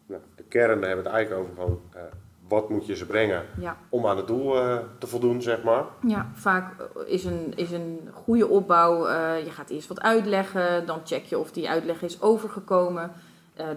Nou, 0.06 0.22
de 0.36 0.42
kern, 0.42 0.80
daar 0.80 0.88
hebben 0.88 1.04
we 1.04 1.10
het 1.10 1.18
eigenlijk 1.18 1.42
over 1.42 1.54
van 1.54 1.80
eh, 1.92 2.02
wat 2.48 2.68
moet 2.68 2.86
je 2.86 2.96
ze 2.96 3.06
brengen 3.06 3.46
ja. 3.60 3.76
om 3.88 4.06
aan 4.06 4.16
het 4.16 4.26
doel 4.26 4.60
eh, 4.60 4.78
te 4.98 5.06
voldoen, 5.06 5.42
zeg 5.42 5.62
maar. 5.62 5.84
ja 6.06 6.30
vaak 6.34 6.80
eh, 6.80 7.12
is 7.12 7.24
een, 7.24 7.52
is 7.56 7.70
een 7.70 8.08
goede 8.12 8.48
opbouw. 8.48 9.06
eh, 9.06 9.44
je 9.44 9.50
gaat 9.50 9.70
eerst 9.70 9.88
wat 9.88 10.00
uitleggen. 10.00 10.86
Dan 10.86 11.00
check 11.04 11.24
je 11.24 11.38
of 11.38 11.50
die 11.50 11.68
uitleg 11.68 12.02
is 12.02 12.22
overgekomen. 12.22 13.12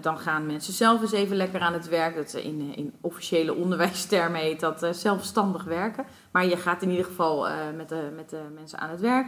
Dan 0.00 0.18
gaan 0.18 0.46
mensen 0.46 0.72
zelf 0.72 1.00
eens 1.00 1.12
even 1.12 1.36
lekker 1.36 1.60
aan 1.60 1.72
het 1.72 1.88
werk. 1.88 2.16
Dat 2.16 2.32
in, 2.32 2.72
in 2.76 2.92
officiële 3.00 3.54
onderwijstermen 3.54 4.40
heet 4.40 4.60
dat 4.60 4.86
zelfstandig 4.90 5.64
werken. 5.64 6.04
Maar 6.30 6.46
je 6.46 6.56
gaat 6.56 6.82
in 6.82 6.90
ieder 6.90 7.04
geval 7.04 7.46
met, 7.76 7.88
de, 7.88 8.12
met 8.16 8.30
de 8.30 8.40
mensen 8.54 8.78
aan 8.78 8.90
het 8.90 9.00
werk. 9.00 9.26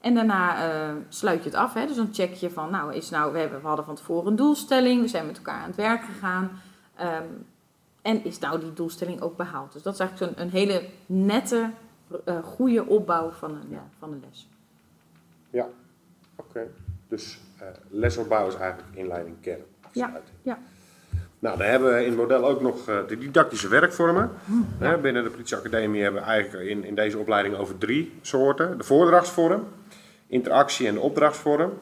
En 0.00 0.14
daarna 0.14 0.56
sluit 1.08 1.42
je 1.42 1.48
het 1.50 1.58
af. 1.58 1.74
Hè? 1.74 1.86
Dus 1.86 1.96
dan 1.96 2.08
check 2.12 2.34
je 2.34 2.50
van, 2.50 2.70
nou, 2.70 2.94
is 2.94 3.10
nou 3.10 3.32
we, 3.32 3.38
hebben, 3.38 3.60
we 3.60 3.66
hadden 3.66 3.84
van 3.84 3.94
tevoren 3.94 4.26
een 4.26 4.36
doelstelling. 4.36 5.02
We 5.02 5.08
zijn 5.08 5.26
met 5.26 5.36
elkaar 5.36 5.60
aan 5.60 5.66
het 5.66 5.76
werk 5.76 6.02
gegaan. 6.02 6.50
Ehm, 6.96 7.24
en 8.02 8.24
is 8.24 8.38
nou 8.38 8.60
die 8.60 8.72
doelstelling 8.72 9.20
ook 9.20 9.36
behaald? 9.36 9.72
Dus 9.72 9.82
dat 9.82 9.94
is 9.94 10.00
eigenlijk 10.00 10.32
zo'n 10.32 10.44
een 10.46 10.50
hele 10.52 10.84
nette, 11.06 11.70
eh, 12.24 12.38
goede 12.42 12.86
opbouw 12.86 13.30
van 13.30 13.50
een, 13.50 13.66
Ja. 13.70 13.88
van 13.98 14.12
een 14.12 14.22
les. 14.28 14.48
Oké, 16.36 16.66
dus 17.08 17.38
eh, 17.58 17.66
lesopbouw 17.88 18.46
is 18.48 18.54
eigenlijk 18.54 18.96
inleiding, 18.96 19.36
kern, 19.40 19.60
afsluiting. 19.80 20.24
ja. 20.42 20.58
Nou, 21.38 21.58
dan 21.58 21.66
hebben 21.66 21.94
we 21.94 22.00
in 22.00 22.08
het 22.08 22.16
model 22.16 22.44
ook 22.48 22.60
nog 22.60 22.88
eh, 22.88 22.98
de 23.08 23.18
didactische 23.18 23.68
werkvormen. 23.68 24.30
Hè, 24.78 24.98
binnen 24.98 25.22
de 25.24 25.30
politieacademie 25.30 26.02
hebben 26.02 26.20
we 26.22 26.26
eigenlijk 26.28 26.68
in, 26.68 26.84
in 26.84 26.94
deze 26.94 27.18
opleiding 27.18 27.56
over 27.56 27.78
drie 27.78 28.12
soorten. 28.20 28.78
De 28.78 28.84
voordrachtsvorm, 28.84 29.64
interactie 30.26 30.86
en 30.88 30.94
de 30.94 31.00
opdrachtsvorm. 31.00 31.72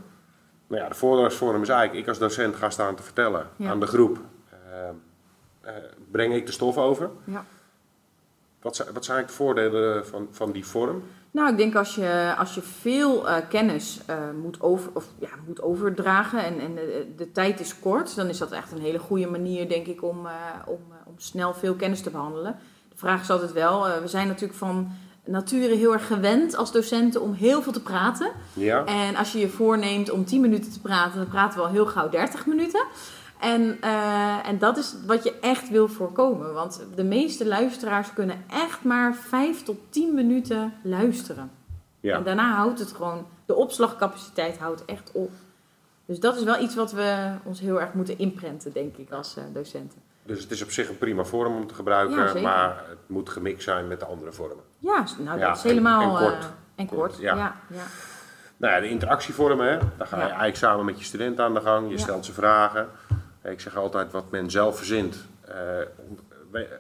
Nou 0.67 0.83
ja, 0.83 0.89
de 0.89 0.95
voordrachtsvorm 0.95 1.63
is 1.63 1.69
eigenlijk, 1.69 2.01
ik 2.03 2.09
als 2.09 2.19
docent 2.19 2.57
ga 2.57 2.71
staan 2.71 2.95
te 2.95 3.03
vertellen 3.03 3.47
Ja. 3.57 3.71
aan 3.71 3.81
de 3.81 3.87
groep. 3.87 4.19
Eh, 5.69 5.75
breng 6.11 6.35
ik 6.35 6.47
de 6.47 6.53
stof 6.53 6.79
over. 6.79 7.11
Ja. 7.25 7.45
Wat 8.63 8.77
zijn, 8.77 8.93
wat 8.93 9.05
zijn 9.05 9.17
eigenlijk 9.17 9.29
de 9.29 9.33
voordelen 9.33 10.07
van, 10.07 10.29
van 10.31 10.53
die 10.53 10.67
vorm? 10.67 11.03
Nou, 11.31 11.51
ik 11.51 11.57
denk 11.57 11.75
als 11.75 11.95
je, 11.95 12.35
als 12.39 12.55
je 12.55 12.63
veel 12.63 13.29
eh, 13.29 13.37
kennis 13.49 14.01
eh, 14.07 14.17
moet, 14.43 14.61
over, 14.61 14.91
of, 14.95 15.05
ja, 15.19 15.29
moet 15.47 15.63
overdragen 15.63 16.45
en, 16.45 16.61
en 16.61 16.75
de, 16.75 17.07
de 17.17 17.33
tijd 17.33 17.61
is 17.61 17.79
kort, 17.79 18.17
dan 18.17 18.29
is 18.29 18.39
dat 18.39 18.53
echt 18.53 18.73
een 18.73 18.81
hele 18.81 18.99
goede 18.99 19.27
manier, 19.27 19.69
denk 19.69 19.87
ik, 19.87 20.03
om, 20.03 20.19
om, 20.67 20.81
om 21.05 21.15
snel 21.17 21.55
veel 21.55 21.75
kennis 21.75 22.01
te 22.01 22.11
behandelen. 22.11 22.57
De 22.89 22.97
vraag 22.97 23.21
is 23.21 23.31
altijd 23.31 23.53
wel, 23.53 24.01
we 24.01 24.09
zijn 24.09 24.27
natuurlijk 24.27 24.59
van 24.59 24.93
nature 25.25 25.75
heel 25.75 25.93
erg 25.93 26.07
gewend 26.07 26.57
als 26.57 26.73
docenten 26.73 27.21
om 27.21 27.33
heel 27.33 27.63
veel 27.63 27.73
te 27.73 27.83
praten. 27.83 28.31
Ja, 28.53 28.85
En 28.85 29.17
als 29.17 29.33
je 29.33 29.39
je 29.39 29.49
voorneemt 29.49 30.11
om 30.11 30.25
10 30.25 30.41
minuten 30.41 30.73
te 30.73 30.81
praten, 30.81 31.19
dan 31.19 31.29
praten 31.29 31.59
we 31.59 31.65
al 31.65 31.73
heel 31.73 31.87
gauw 31.87 32.09
30 32.09 32.47
minuten. 32.47 32.85
En, 33.41 33.79
eh, 33.81 34.47
en 34.49 34.59
dat 34.59 34.77
is 34.77 34.95
wat 35.07 35.25
je 35.25 35.39
echt 35.41 35.69
wil 35.71 35.89
voorkomen. 35.89 36.53
Want 36.55 36.83
de 36.95 37.05
meeste 37.05 37.47
luisteraars 37.47 38.13
kunnen 38.13 38.45
echt 38.51 38.85
maar 38.85 39.15
5 39.15 39.63
tot 39.63 39.77
10 39.91 40.15
minuten 40.15 40.75
luisteren. 40.83 41.51
ja. 42.01 42.17
En 42.17 42.23
daarna 42.25 42.55
houdt 42.55 42.79
het 42.79 42.93
gewoon, 42.93 43.27
de 43.47 43.55
opslagcapaciteit 43.55 44.59
houdt 44.59 44.85
echt 44.85 45.11
op. 45.13 45.31
Dus 46.07 46.21
dat 46.21 46.37
is 46.37 46.43
wel 46.45 46.61
iets 46.63 46.75
wat 46.75 46.93
we 46.93 47.31
ons 47.45 47.61
heel 47.61 47.81
erg 47.81 47.93
moeten 47.93 48.19
inprenten, 48.19 48.73
denk 48.73 48.97
ik, 48.97 49.11
als 49.11 49.37
eh, 49.37 49.43
docenten. 49.53 49.99
Dus 50.23 50.43
het 50.43 50.51
is 50.51 50.63
op 50.63 50.71
zich 50.71 50.89
een 50.89 50.99
prima 50.99 51.25
vorm 51.25 51.57
om 51.57 51.67
te 51.67 51.75
gebruiken, 51.75 52.17
Ja, 52.35 52.41
maar 52.41 52.85
het 52.89 52.99
moet 53.07 53.29
gemixt 53.29 53.65
zijn 53.65 53.89
met 53.89 54.01
de 54.01 54.07
andere 54.07 54.33
vormen. 54.33 54.65
Ja, 54.79 55.05
nou 55.19 55.39
Ja, 55.39 55.47
dat 55.49 55.57
is 55.57 55.63
en- 55.63 55.69
helemaal... 55.69 56.03
en 56.19 56.25
kort. 56.25 56.45
eh, 56.45 56.49
en 56.75 56.87
Kort, 56.87 56.99
kort, 57.01 57.19
ja. 57.19 57.35
ja. 57.37 57.55
ja, 57.71 57.83
Nou 58.57 58.75
ja, 58.75 58.81
de 58.81 58.89
interactievormen, 58.89 59.67
hè, 59.67 59.79
daar 59.97 60.07
ga 60.07 60.17
je 60.17 60.23
eigenlijk 60.23 60.57
samen 60.57 60.85
met 60.85 60.99
je 60.99 61.05
studenten 61.05 61.45
aan 61.45 61.55
de 61.55 61.61
gang. 61.61 61.91
Je 61.91 61.99
stelt 61.99 62.25
ze 62.25 62.33
vragen. 62.33 62.89
Ik 63.43 63.61
zeg 63.61 63.77
altijd, 63.77 64.13
wat 64.13 64.31
men 64.31 64.51
zelf 64.51 64.77
verzint, 64.77 65.17
eh, 65.41 65.55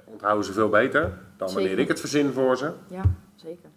onthouden 0.04 0.44
ze 0.44 0.52
veel 0.52 0.68
beter 0.68 1.00
dan 1.36 1.46
wanneer 1.48 1.64
Zeker. 1.66 1.78
ik 1.78 1.88
het 1.88 2.00
verzin 2.00 2.32
voor 2.32 2.56
ze. 2.56 2.72
ja, 2.88 3.02
zeker. 3.36 3.68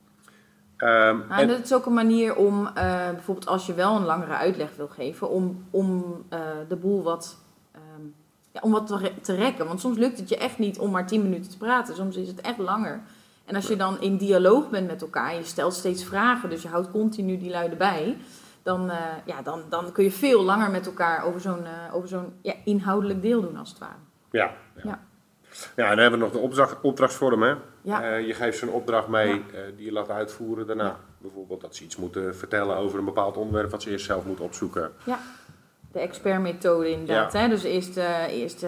Nou, 0.78 1.22
en 1.30 1.38
en, 1.38 1.48
dat 1.48 1.60
is 1.64 1.74
ook 1.74 1.86
een 1.86 1.94
manier 1.94 2.36
om, 2.36 2.68
eh, 2.68 2.74
bijvoorbeeld 3.10 3.48
als 3.48 3.66
je 3.66 3.74
wel 3.74 3.96
een 3.96 4.06
langere 4.06 4.34
uitleg 4.34 4.70
wil 4.76 4.88
geven, 4.88 5.30
om, 5.30 5.66
om 5.70 6.22
eh, 6.30 6.40
de 6.68 6.76
boel 6.76 7.04
wat, 7.04 7.38
ehm, 7.72 8.02
ja, 8.52 8.60
om 8.64 8.72
wat 8.72 8.88
te, 8.88 8.98
re- 8.98 9.14
te 9.22 9.36
rekken. 9.36 9.66
Want 9.68 9.80
soms 9.80 9.98
lukt 9.98 10.20
het 10.20 10.30
je 10.30 10.38
echt 10.38 10.58
niet 10.60 10.80
om 10.80 10.92
maar 10.92 11.08
10 11.08 11.22
minuten 11.22 11.52
te 11.52 11.58
praten. 11.58 11.96
Soms 11.96 12.16
is 12.16 12.28
het 12.28 12.42
echt 12.42 12.58
langer. 12.58 13.02
En 13.46 13.56
als 13.56 13.68
je 13.68 13.76
dan 13.76 14.02
in 14.02 14.18
dialoog 14.18 14.70
bent 14.70 14.88
met 14.88 15.02
elkaar 15.02 15.30
en 15.32 15.38
je 15.38 15.44
stelt 15.44 15.74
steeds 15.74 16.04
vragen, 16.04 16.50
dus 16.50 16.62
je 16.62 16.68
houdt 16.68 16.92
continu 16.92 17.38
die 17.38 17.50
luiden 17.50 17.78
bij, 17.78 18.18
dan, 18.64 18.90
eh, 18.90 18.98
ja, 19.26 19.42
dan, 19.42 19.64
dan 19.70 19.92
kun 19.92 20.04
je 20.04 20.12
veel 20.12 20.44
langer 20.44 20.72
met 20.72 20.86
elkaar 20.86 21.24
over 21.26 21.42
zo'n 21.42 21.66
eh, 21.66 21.96
over 21.96 22.08
zo'n 22.10 22.34
ja, 22.42 22.54
inhoudelijk 22.66 23.22
deel 23.22 23.42
doen, 23.42 23.58
als 23.58 23.70
het 23.70 23.80
ware. 23.80 23.94
ja, 24.32 24.52
ja. 24.76 24.82
Ja. 24.84 25.00
Ja, 25.76 25.84
en 25.84 25.90
dan 25.90 26.00
hebben 26.00 26.20
we 26.20 26.26
nog 26.26 26.34
de 26.34 26.40
opdracht, 26.40 26.82
opdrachtsvorm. 26.82 27.42
Hè. 27.44 27.54
Ja. 27.82 28.04
Eh, 28.04 28.28
je 28.28 28.34
geeft 28.34 28.58
ze 28.58 28.66
een 28.66 28.72
opdracht 28.72 29.08
mee 29.08 29.34
Ja. 29.34 29.44
die 29.76 29.86
je 29.86 29.92
laat 29.92 30.10
uitvoeren 30.10 30.68
daarna. 30.68 30.84
Ja. 30.84 30.98
Bijvoorbeeld 31.18 31.62
dat 31.62 31.76
ze 31.76 31.84
iets 31.84 31.96
moeten 31.96 32.36
vertellen 32.36 32.78
over 32.78 33.00
een 33.00 33.06
bepaald 33.06 33.38
onderwerp 33.38 33.72
wat 33.72 33.82
ze 33.82 33.90
eerst 33.90 34.06
zelf 34.06 34.26
moeten 34.26 34.46
opzoeken. 34.46 34.92
De 35.92 36.00
expertmethode 36.00 36.90
inderdaad. 36.92 37.34
Hè? 37.34 37.48
Dus 37.48 37.64
eerst, 37.64 37.98
eerst 38.30 38.66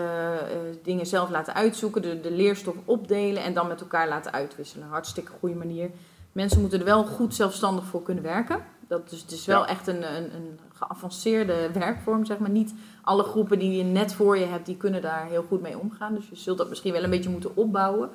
dingen 0.81 1.05
zelf 1.05 1.29
laten 1.29 1.53
uitzoeken, 1.53 2.01
de, 2.01 2.21
de 2.21 2.31
leerstof 2.31 2.75
opdelen 2.85 3.43
en 3.43 3.53
dan 3.53 3.67
met 3.67 3.81
elkaar 3.81 4.07
laten 4.07 4.33
uitwisselen. 4.33 4.87
Hartstikke 4.87 5.31
goede 5.39 5.55
manier. 5.55 5.89
Mensen 6.31 6.61
moeten 6.61 6.79
er 6.79 6.85
wel 6.85 7.03
goed 7.03 7.35
zelfstandig 7.35 7.85
voor 7.85 8.03
kunnen 8.03 8.23
werken. 8.23 8.65
Dat 9.01 9.11
is, 9.11 9.21
het 9.21 9.31
is 9.31 9.45
wel 9.45 9.61
Ja. 9.61 9.67
echt 9.67 9.87
een, 9.87 10.15
een, 10.15 10.35
een 10.35 10.59
geavanceerde 10.73 11.71
werkvorm, 11.71 12.25
zeg 12.25 12.37
maar. 12.37 12.49
Niet 12.49 12.73
alle 13.01 13.23
groepen 13.23 13.59
die 13.59 13.77
je 13.77 13.83
net 13.83 14.13
voor 14.13 14.37
je 14.37 14.45
hebt, 14.45 14.65
die 14.65 14.77
kunnen 14.77 15.01
daar 15.01 15.25
heel 15.25 15.43
goed 15.43 15.61
mee 15.61 15.77
omgaan. 15.79 16.13
Dus 16.15 16.29
je 16.29 16.35
zult 16.35 16.57
dat 16.57 16.69
misschien 16.69 16.93
wel 16.93 17.03
een 17.03 17.09
beetje 17.09 17.29
moeten 17.29 17.55
opbouwen. 17.55 18.09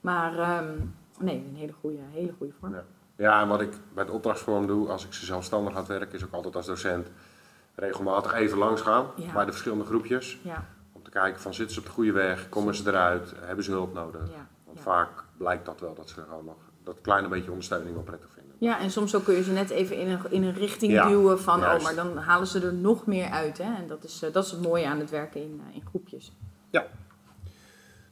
Maar 0.00 0.38
ehm, 0.38 0.68
nee, 1.20 1.36
een 1.50 1.56
hele 1.56 1.72
goede, 1.80 1.98
hele 2.12 2.32
goede 2.38 2.52
vorm. 2.60 2.72
Ja. 2.74 2.84
Ja, 3.16 3.40
en 3.42 3.48
wat 3.48 3.60
ik 3.60 3.72
bij 3.94 4.04
de 4.04 4.12
opdrachtsvorm 4.12 4.66
doe, 4.66 4.88
als 4.88 5.04
ik 5.06 5.12
ze 5.12 5.24
zelfstandig 5.24 5.74
laat 5.74 5.86
werken, 5.88 6.14
is 6.14 6.24
ook 6.24 6.32
altijd 6.32 6.56
als 6.56 6.66
docent 6.66 7.08
regelmatig 7.74 8.32
even 8.34 8.58
langs 8.58 8.80
gaan 8.80 9.06
Ja. 9.16 9.32
bij 9.32 9.44
de 9.44 9.50
verschillende 9.50 9.84
groepjes. 9.84 10.38
Ja, 10.42 10.64
Om 10.92 11.02
te 11.02 11.10
kijken 11.10 11.40
van 11.40 11.54
zitten 11.54 11.74
ze 11.74 11.80
op 11.80 11.86
de 11.86 11.92
goede 11.92 12.12
weg, 12.12 12.48
komen 12.48 12.74
ze 12.74 12.88
eruit, 12.88 13.32
hebben 13.40 13.64
ze 13.64 13.70
hulp 13.70 13.94
nodig. 13.94 14.20
Want 14.64 14.80
vaak 14.80 15.08
blijkt 15.36 15.64
dat 15.66 15.80
wel 15.80 15.94
dat 15.94 16.08
ze 16.08 16.20
gewoon 16.28 16.44
nog 16.44 16.56
dat 16.82 16.96
kleine 17.00 17.28
beetje 17.28 17.50
ondersteuning 17.50 17.94
wel 17.94 18.02
prettig 18.02 18.28
vinden. 18.32 18.43
Ja, 18.58 18.80
en 18.80 18.90
soms 18.90 19.14
ook 19.14 19.24
kun 19.24 19.34
je 19.34 19.42
ze 19.42 19.52
net 19.52 19.70
even 19.70 19.96
in 19.96 20.08
een, 20.10 20.18
in 20.30 20.42
een 20.42 20.54
richting 20.54 20.92
Ja, 20.92 21.08
duwen 21.08 21.40
van, 21.40 21.60
juist. 21.60 21.76
oh, 21.78 21.82
maar 21.84 22.04
dan 22.04 22.16
halen 22.18 22.46
ze 22.46 22.66
er 22.66 22.74
nog 22.74 23.06
meer 23.06 23.28
uit. 23.30 23.58
Hè? 23.58 23.74
En 23.76 23.86
dat 23.86 24.04
is, 24.04 24.22
eh, 24.22 24.32
dat 24.32 24.44
is 24.44 24.50
het 24.50 24.62
mooie 24.62 24.86
aan 24.86 24.98
het 24.98 25.10
werken 25.10 25.42
in, 25.42 25.60
eh, 25.68 25.74
in 25.74 25.82
groepjes. 25.88 26.32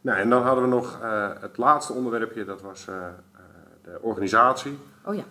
Nou, 0.00 0.18
en 0.18 0.31
dan 0.31 0.42
hadden 0.42 0.64
we 0.64 0.70
nog 0.70 1.00
eh, 1.02 1.28
het 1.40 1.57
laatste 1.57 1.92
onderwerpje, 1.92 2.44
dat 2.44 2.62
was 2.62 2.85
de 3.83 3.98
organisatie. 4.00 4.78
Oh 5.05 5.14
ja, 5.14 5.24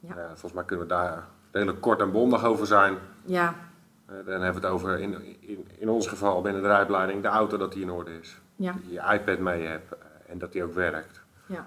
Ja. 0.00 0.14
Volgens 0.28 0.52
mij 0.52 0.64
kunnen 0.64 0.86
we 0.86 0.92
daar 0.92 1.24
redelijk 1.50 1.80
kort 1.80 2.00
en 2.00 2.12
bondig 2.12 2.44
over 2.44 2.66
zijn. 2.66 2.96
ja, 3.24 3.54
dan 4.06 4.40
hebben 4.40 4.60
we 4.60 4.66
het 4.66 4.74
over, 4.76 4.98
in, 4.98 5.40
in, 5.40 5.68
in 5.78 5.88
ons 5.88 6.06
geval 6.06 6.42
binnen 6.42 6.62
de 6.62 6.68
rijopleiding, 6.68 7.22
de 7.22 7.28
auto 7.28 7.56
dat 7.56 7.72
die 7.72 7.82
in 7.82 7.90
orde 7.90 8.18
is. 8.20 8.38
ja, 8.56 8.72
Dat 8.72 8.82
je 8.86 8.92
je 8.92 9.12
iPad 9.14 9.38
mee 9.38 9.66
hebt 9.66 9.92
en 10.26 10.38
dat 10.38 10.52
die 10.52 10.64
ook 10.64 10.74
werkt. 10.74 11.20
ja. 11.46 11.66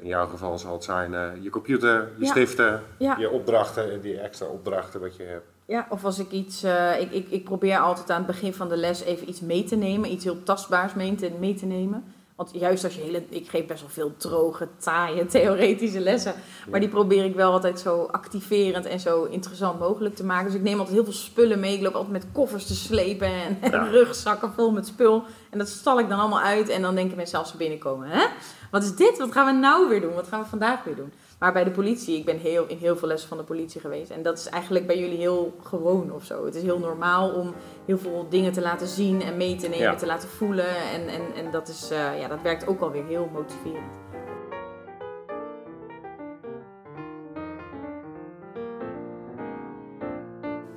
In 0.00 0.06
jouw 0.08 0.26
geval 0.26 0.58
zal 0.58 0.72
het 0.72 0.84
zijn 0.84 1.14
eh, 1.14 1.28
je 1.40 1.50
computer, 1.50 2.08
je 2.18 2.24
Ja. 2.24 2.30
stiften, 2.30 2.82
Ja. 2.98 3.16
je 3.18 3.30
opdrachten, 3.30 4.00
die 4.00 4.18
extra 4.20 4.46
opdrachten 4.46 5.00
wat 5.00 5.16
je 5.16 5.22
hebt. 5.22 5.46
Ja, 5.64 5.86
of 5.90 6.04
als 6.04 6.18
ik 6.18 6.30
iets. 6.30 6.62
eh, 6.62 7.00
ik, 7.00 7.10
ik, 7.10 7.30
ik 7.30 7.44
probeer 7.44 7.78
altijd 7.78 8.10
aan 8.10 8.16
het 8.16 8.26
begin 8.26 8.54
van 8.54 8.68
de 8.68 8.76
les 8.76 9.02
even 9.02 9.28
iets 9.28 9.40
mee 9.40 9.64
te 9.64 9.76
nemen, 9.76 10.12
iets 10.12 10.24
heel 10.24 10.42
tastbaars 10.42 10.94
mee 10.94 11.14
te, 11.14 11.30
mee 11.40 11.54
te 11.54 11.66
nemen. 11.66 12.04
Want 12.36 12.50
juist 12.52 12.84
als 12.84 12.94
je 12.94 13.00
hele. 13.00 13.22
Ik 13.28 13.48
geef 13.48 13.66
best 13.66 13.80
wel 13.80 13.90
veel 13.90 14.14
droge, 14.16 14.68
taaie, 14.78 15.26
theoretische 15.36 16.00
lessen. 16.00 16.34
Maar 16.70 16.80
die 16.80 16.88
probeer 16.88 17.24
ik 17.24 17.34
wel 17.34 17.52
altijd 17.52 17.80
zo 17.80 18.08
activerend 18.10 18.86
en 18.86 19.00
zo 19.00 19.24
interessant 19.24 19.78
mogelijk 19.78 20.14
te 20.14 20.24
maken. 20.24 20.46
Dus 20.46 20.54
ik 20.54 20.62
neem 20.62 20.78
altijd 20.78 20.94
heel 20.94 21.04
veel 21.04 21.12
spullen 21.12 21.60
mee. 21.60 21.74
Ik 21.74 21.82
loop 21.82 21.94
altijd 21.94 22.12
met 22.12 22.26
koffers 22.32 22.66
te 22.66 22.74
slepen 22.74 23.28
en, 23.60 23.90
rugzakken 23.90 24.52
vol 24.52 24.70
met 24.70 24.86
spul. 24.86 25.22
En 25.50 25.58
dat 25.58 25.68
stal 25.68 25.98
ik 25.98 26.08
dan 26.08 26.18
allemaal 26.18 26.40
uit. 26.40 26.68
En 26.68 26.82
dan 26.82 26.94
denken 26.94 27.16
mensen 27.16 27.38
als 27.38 27.50
ze 27.50 27.56
binnenkomen: 27.56 28.08
hè? 28.08 28.26
Wat 28.70 28.82
is 28.82 28.94
dit? 28.94 29.18
Wat 29.18 29.32
gaan 29.32 29.46
we 29.46 29.60
nou 29.60 29.88
weer 29.88 30.00
doen? 30.00 30.14
Wat 30.14 30.28
gaan 30.28 30.42
we 30.42 30.48
vandaag 30.48 30.84
weer 30.84 30.96
doen? 30.96 31.12
Maar 31.38 31.52
bij 31.52 31.64
de 31.64 31.70
politie, 31.70 32.18
ik 32.18 32.24
ben 32.24 32.38
heel, 32.38 32.64
in 32.66 32.76
heel 32.78 32.96
veel 32.96 33.08
lessen 33.08 33.28
van 33.28 33.38
de 33.38 33.44
politie 33.44 33.80
geweest. 33.80 34.10
En 34.10 34.22
dat 34.22 34.38
is 34.38 34.48
eigenlijk 34.48 34.86
bij 34.86 34.98
jullie 34.98 35.18
heel 35.18 35.54
gewoon 35.62 36.12
of 36.12 36.24
zo. 36.24 36.44
Het 36.44 36.54
is 36.54 36.62
heel 36.62 36.78
normaal 36.78 37.30
om 37.30 37.54
heel 37.84 37.98
veel 37.98 38.26
dingen 38.28 38.52
te 38.52 38.60
laten 38.60 38.86
zien 38.86 39.22
en 39.22 39.36
mee 39.36 39.56
te 39.56 39.68
nemen, 39.68 39.84
Ja. 39.86 39.94
te 39.94 40.06
laten 40.06 40.28
voelen. 40.28 40.76
En, 40.94 41.08
en, 41.08 41.20
en 41.44 41.50
dat, 41.50 41.68
is, 41.68 41.90
eh, 41.90 42.20
ja, 42.20 42.28
dat 42.28 42.42
werkt 42.42 42.66
ook 42.66 42.80
alweer 42.80 43.04
heel 43.04 43.28
motiverend. 43.32 43.84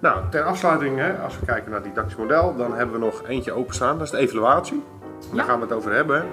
Nou, 0.02 0.30
ter 0.30 0.44
afsluiting, 0.44 0.98
hè, 0.98 1.18
als 1.18 1.40
we 1.40 1.46
kijken 1.46 1.72
naar 1.72 1.80
het 1.80 1.88
didactisch 1.90 2.16
model, 2.16 2.56
dan 2.56 2.74
hebben 2.74 3.00
we 3.00 3.06
nog 3.06 3.24
eentje 3.28 3.52
openstaan. 3.52 3.98
Dat 3.98 4.06
is 4.06 4.12
de 4.12 4.18
evaluatie. 4.18 4.84
Daar 5.28 5.36
Ja. 5.36 5.44
gaan 5.44 5.60
we 5.60 5.66
het 5.66 5.74
over 5.76 5.94
hebben. 5.94 6.26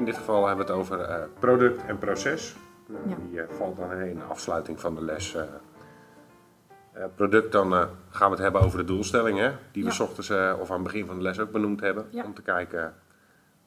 In 0.00 0.06
dit 0.06 0.16
geval 0.16 0.46
hebben 0.46 0.66
we 0.66 0.72
het 0.72 0.80
over 0.80 1.00
eh, 1.00 1.22
product 1.38 1.84
en 1.86 1.98
proces. 1.98 2.56
Nou, 2.86 3.08
Ja. 3.08 3.16
Die 3.30 3.40
eh, 3.40 3.48
valt 3.56 3.76
dan 3.76 3.92
in 3.92 4.14
de 4.18 4.22
afsluiting 4.24 4.80
van 4.80 4.94
de 4.94 5.04
les. 5.04 5.34
eh. 5.34 5.42
Product, 7.14 7.52
dan 7.52 7.72
gaan 8.10 8.28
we 8.30 8.34
het 8.34 8.38
hebben 8.38 8.60
over 8.62 8.78
de 8.78 8.84
doelstellingen. 8.84 9.58
Die 9.72 9.84
we 9.84 9.90
Ja. 9.98 10.04
ochtends 10.04 10.30
of 10.60 10.70
aan 10.70 10.74
het 10.74 10.82
begin 10.82 11.06
van 11.06 11.16
de 11.16 11.22
les 11.22 11.38
ook 11.40 11.50
benoemd 11.52 11.80
hebben. 11.80 12.06
Ja. 12.10 12.24
Om 12.24 12.34
te 12.34 12.42
kijken 12.42 12.94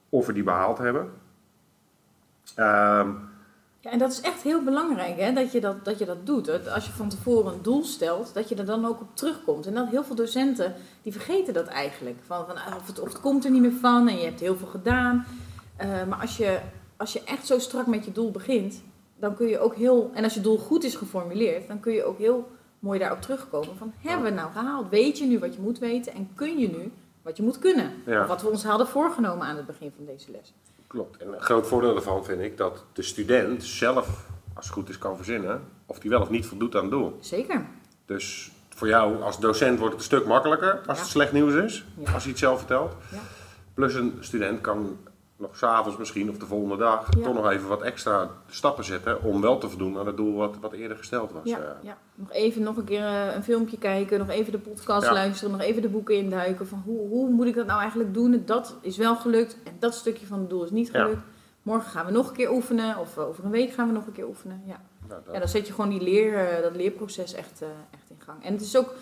of 0.10 0.26
we 0.26 0.34
die 0.34 0.44
behaald 0.44 0.78
hebben. 0.78 1.12
Ehm, 2.56 3.10
Ja, 3.80 3.92
en 3.92 4.00
dat 4.00 4.12
is 4.12 4.22
echt 4.22 4.42
heel 4.42 4.64
belangrijk 4.64 5.20
hè, 5.20 5.34
dat, 5.34 5.52
je 5.52 5.62
dat, 5.62 5.86
dat 5.86 6.00
je 6.00 6.06
dat 6.06 6.26
doet. 6.26 6.70
Als 6.70 6.86
je 6.86 6.92
van 6.92 7.10
tevoren 7.10 7.54
een 7.54 7.62
doel 7.62 7.84
stelt, 7.84 8.34
dat 8.34 8.50
je 8.50 8.56
er 8.56 8.66
dan 8.66 8.86
ook 8.86 9.02
op 9.02 9.16
terugkomt. 9.16 9.66
En 9.68 9.74
dat 9.74 9.88
heel 9.90 10.04
veel 10.04 10.16
docenten, 10.16 10.74
die 11.02 11.12
vergeten 11.12 11.54
dat 11.54 11.68
eigenlijk. 11.68 12.18
Van, 12.26 12.46
van, 12.46 12.56
ah, 12.56 12.76
of, 12.76 12.88
het, 12.88 13.00
of 13.00 13.08
het 13.08 13.20
komt 13.20 13.46
er 13.46 13.52
niet 13.52 13.62
meer 13.62 13.72
van 13.82 14.08
en 14.08 14.18
je 14.18 14.26
hebt 14.26 14.40
heel 14.40 14.56
veel 14.58 14.68
gedaan. 14.68 15.26
Eh, 15.84 16.04
maar 16.10 16.20
als 16.20 16.38
je, 16.38 16.60
als 16.98 17.14
je 17.14 17.24
echt 17.24 17.46
zo 17.48 17.60
strak 17.60 17.88
met 17.88 18.06
je 18.06 18.12
doel 18.12 18.32
begint, 18.32 18.82
dan 19.20 19.36
kun 19.36 19.48
je 19.48 19.60
ook 19.60 19.76
heel... 19.76 20.12
En 20.14 20.24
als 20.24 20.34
je 20.34 20.42
doel 20.42 20.58
goed 20.58 20.84
is 20.84 20.96
geformuleerd, 20.96 21.68
dan 21.68 21.80
kun 21.80 21.94
je 21.94 22.04
ook 22.04 22.18
heel 22.18 22.52
mooi 22.80 23.00
daarop 23.00 23.22
terugkomen. 23.22 23.78
Van, 23.78 23.94
hebben 23.98 24.22
we 24.22 24.28
het 24.28 24.36
nou 24.40 24.52
gehaald? 24.52 24.90
Weet 24.90 25.18
je 25.18 25.26
nu 25.26 25.40
wat 25.40 25.56
je 25.56 25.62
moet 25.62 25.80
weten? 25.80 26.14
En 26.14 26.30
kun 26.36 26.58
je 26.60 26.68
nu 26.70 26.92
wat 27.22 27.38
je 27.38 27.44
moet 27.44 27.60
kunnen? 27.60 27.92
Ja. 28.06 28.26
Wat 28.26 28.42
we 28.42 28.50
ons 28.50 28.64
hadden 28.64 28.88
voorgenomen 28.88 29.48
aan 29.48 29.56
het 29.56 29.66
begin 29.66 29.92
van 29.96 30.06
deze 30.06 30.32
les. 30.32 30.54
Klopt. 30.88 31.18
En 31.18 31.34
een 31.34 31.42
groot 31.42 31.68
voordeel 31.68 31.94
daarvan 31.94 32.26
vind 32.26 32.42
ik 32.42 32.58
dat 32.58 32.84
de 32.94 33.02
student 33.02 33.64
zelf, 33.64 34.28
als 34.54 34.66
het 34.66 34.74
goed 34.74 34.90
is, 34.90 34.98
kan 34.98 35.16
verzinnen 35.16 35.62
of 35.86 36.00
die 36.00 36.10
wel 36.10 36.22
of 36.22 36.30
niet 36.30 36.46
voldoet 36.46 36.76
aan 36.76 36.82
het 36.82 36.92
doel. 36.92 37.18
Zeker. 37.20 37.66
Dus 38.06 38.52
voor 38.70 38.88
jou 38.88 39.22
als 39.22 39.40
docent 39.40 39.80
wordt 39.80 39.94
het 39.94 40.02
een 40.04 40.08
stuk 40.18 40.26
makkelijker 40.26 40.82
als 40.86 40.98
Ja. 40.98 41.04
het 41.04 41.12
slecht 41.12 41.32
nieuws 41.32 41.54
is, 41.54 41.86
Ja. 41.98 42.14
als 42.14 42.22
hij 42.24 42.32
het 42.32 42.40
zelf 42.42 42.58
vertelt. 42.58 42.92
Ja. 43.12 43.18
Plus 43.74 43.94
een 43.94 44.18
student 44.20 44.62
kan 44.62 44.98
nog 45.44 45.58
s'avonds 45.58 45.98
misschien 45.98 46.30
of 46.30 46.38
de 46.38 46.46
volgende 46.46 46.78
dag 46.78 47.08
Ja. 47.18 47.24
toch 47.24 47.34
nog 47.34 47.50
even 47.50 47.68
wat 47.68 47.82
extra 47.82 48.30
stappen 48.50 48.84
zetten 48.84 49.22
om 49.24 49.42
wel 49.42 49.58
te 49.58 49.70
voldoen 49.70 49.98
aan 49.98 50.06
het 50.08 50.18
doel 50.18 50.36
wat, 50.36 50.58
wat 50.62 50.72
eerder 50.74 50.98
gesteld 50.98 51.32
was. 51.32 51.42
Ja, 51.44 51.78
ja, 51.82 51.98
nog 52.16 52.32
even 52.32 52.62
nog 52.62 52.78
een 52.78 52.84
keer 52.84 53.06
eh, 53.06 53.36
een 53.36 53.44
filmpje 53.44 53.78
kijken, 53.78 54.20
nog 54.20 54.30
even 54.30 54.52
de 54.52 54.58
podcast 54.60 55.06
Ja. 55.06 55.14
luisteren, 55.14 55.52
nog 55.52 55.62
even 55.62 55.82
de 55.82 55.90
boeken 55.90 56.16
induiken. 56.16 56.68
Van 56.68 56.82
hoe, 56.86 57.08
hoe 57.08 57.30
moet 57.30 57.46
ik 57.46 57.56
dat 57.56 57.66
nou 57.66 57.80
eigenlijk 57.80 58.14
doen? 58.14 58.44
Dat 58.46 58.76
is 58.82 58.98
wel 58.98 59.16
gelukt 59.16 59.58
en 59.64 59.74
dat 59.80 59.94
stukje 59.96 60.26
van 60.26 60.40
het 60.40 60.50
doel 60.50 60.64
is 60.64 60.72
niet 60.72 60.92
gelukt. 60.92 61.22
Morgen 61.62 61.90
gaan 61.92 62.06
we 62.06 62.12
nog 62.12 62.28
een 62.30 62.36
keer 62.36 62.52
oefenen 62.52 62.98
of 62.98 63.18
eh, 63.18 63.28
over 63.28 63.44
een 63.46 63.52
week 63.52 63.72
gaan 63.72 63.88
we 63.88 63.94
nog 63.94 64.06
een 64.08 64.14
keer 64.14 64.28
oefenen. 64.28 64.62
Ja, 64.66 64.82
nou, 65.08 65.22
dat- 65.26 65.34
dan 65.40 65.48
zet 65.48 65.68
je 65.68 65.74
gewoon 65.74 65.90
die 65.90 66.02
leer, 66.02 66.36
eh, 66.50 66.62
dat 66.64 66.76
leerproces 66.76 67.34
echt, 67.34 67.62
echt 67.92 68.10
in 68.10 68.16
gang. 68.26 68.44
En 68.44 68.54
het 68.54 68.62
is 68.62 68.78
ook 68.78 68.94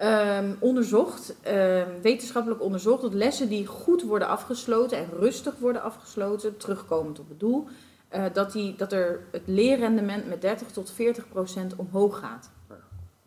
ehm, 0.00 0.52
onderzocht, 0.58 1.34
ehm, 1.42 1.86
wetenschappelijk 2.02 2.62
onderzocht, 2.62 3.02
dat 3.02 3.14
lessen 3.14 3.48
die 3.48 3.66
goed 3.66 4.02
worden 4.02 4.28
afgesloten 4.28 4.98
en 4.98 5.06
rustig 5.18 5.54
worden 5.58 5.82
afgesloten, 5.82 6.56
terugkomend 6.56 7.18
op 7.18 7.28
het 7.28 7.40
doel, 7.40 7.68
eh, 8.08 8.24
dat, 8.32 8.52
die, 8.52 8.76
dat 8.76 8.92
er 8.92 9.20
het 9.32 9.42
leerrendement 9.44 10.28
met 10.28 10.40
30 10.40 10.70
tot 10.70 10.90
40 10.90 11.28
procent 11.28 11.76
omhoog 11.76 12.18
gaat. 12.18 12.50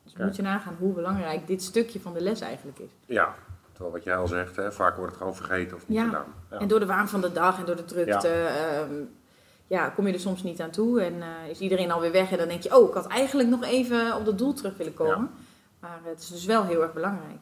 Dus 0.03 0.13
Oké. 0.13 0.23
moet 0.23 0.35
je 0.35 0.41
nagaan 0.41 0.75
hoe 0.79 0.93
belangrijk 0.93 1.47
dit 1.47 1.63
stukje 1.63 1.99
van 1.99 2.13
de 2.13 2.21
les 2.21 2.41
eigenlijk 2.41 2.79
is. 2.79 2.89
ja, 3.05 3.35
terwijl 3.71 3.93
wat 3.95 4.03
jij 4.03 4.15
al 4.15 4.27
zegt, 4.27 4.55
hè, 4.55 4.71
vaak 4.71 4.95
wordt 4.95 5.11
het 5.11 5.17
gewoon 5.21 5.35
vergeten 5.35 5.77
of 5.77 5.87
niet 5.87 5.97
Ja. 5.97 6.05
gedaan. 6.05 6.33
Ja. 6.51 6.59
En 6.59 6.67
door 6.67 6.79
de 6.79 6.85
waan 6.85 7.07
van 7.09 7.21
de 7.21 7.31
dag 7.31 7.59
en 7.59 7.65
door 7.65 7.75
de 7.75 7.85
drukte, 7.85 8.27
ja. 8.27 8.85
ja, 9.67 9.89
kom 9.89 10.07
je 10.07 10.13
er 10.13 10.19
soms 10.19 10.43
niet 10.43 10.61
aan 10.61 10.69
toe. 10.69 11.01
En 11.01 11.21
eh, 11.21 11.49
is 11.49 11.59
iedereen 11.59 11.91
alweer 11.91 12.11
weg 12.11 12.31
en 12.31 12.37
dan 12.37 12.47
denk 12.47 12.61
je, 12.63 12.77
oh, 12.77 12.87
ik 12.87 12.93
had 12.93 13.07
eigenlijk 13.07 13.49
nog 13.49 13.63
even 13.63 14.15
op 14.15 14.25
dat 14.25 14.37
doel 14.37 14.53
terug 14.53 14.77
willen 14.77 14.93
komen. 14.93 15.29
Maar 15.83 15.99
het 16.03 16.19
is 16.19 16.27
dus 16.27 16.45
wel 16.45 16.63
heel 16.63 16.81
erg 16.81 16.93
belangrijk. 16.93 17.39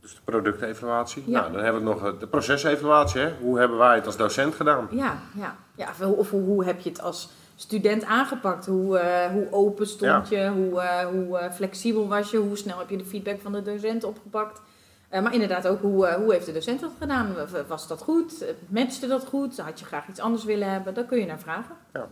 Dus 0.00 0.14
de 0.14 0.20
productevaluatie. 0.24 1.22
Ja. 1.26 1.40
Nou, 1.40 1.52
dan 1.52 1.62
hebben 1.62 1.82
we 1.82 1.88
nog 1.88 2.04
eh, 2.04 2.20
de 2.20 2.26
procesevaluatie. 2.26 3.20
Hè. 3.20 3.34
Hoe 3.40 3.58
hebben 3.58 3.78
wij 3.78 3.94
het 3.94 4.06
als 4.06 4.16
docent 4.16 4.54
gedaan? 4.54 4.88
Ja, 4.90 5.18
ja. 5.34 5.56
ja 5.74 5.92
of, 6.10 6.30
hoe, 6.30 6.42
hoe 6.42 6.64
heb 6.64 6.80
je 6.80 6.90
het 6.90 7.00
als 7.00 7.30
student 7.54 8.04
aangepakt? 8.04 8.66
Hoe, 8.66 8.98
eh, 8.98 9.30
hoe 9.30 9.46
open 9.50 9.86
stond 9.86 10.28
je? 10.28 10.48
Hoe, 10.48 10.80
eh, 10.80 11.06
hoe 11.06 11.38
eh, 11.38 11.52
flexibel 11.52 12.08
was 12.08 12.30
je? 12.30 12.36
Hoe 12.36 12.56
snel 12.56 12.78
heb 12.78 12.90
je 12.90 12.96
de 12.96 13.04
feedback 13.04 13.40
van 13.40 13.52
de 13.52 13.62
docent 13.62 14.04
opgepakt? 14.04 14.60
Eh, 15.08 15.22
maar 15.22 15.32
inderdaad 15.32 15.66
ook, 15.66 15.80
hoe, 15.80 16.12
hoe 16.12 16.32
heeft 16.32 16.46
de 16.46 16.52
docent 16.52 16.80
dat 16.80 16.92
gedaan? 16.98 17.34
Was 17.68 17.88
dat 17.88 18.02
goed? 18.02 18.44
Matchte 18.68 19.06
dat 19.06 19.26
goed? 19.26 19.58
Had 19.58 19.78
je 19.78 19.84
graag 19.84 20.08
iets 20.08 20.20
anders 20.20 20.44
willen 20.44 20.70
hebben? 20.70 20.94
Daar 20.94 21.04
kun 21.04 21.18
je 21.18 21.26
naar 21.26 21.40
vragen. 21.40 21.76
Ja. 21.92 22.08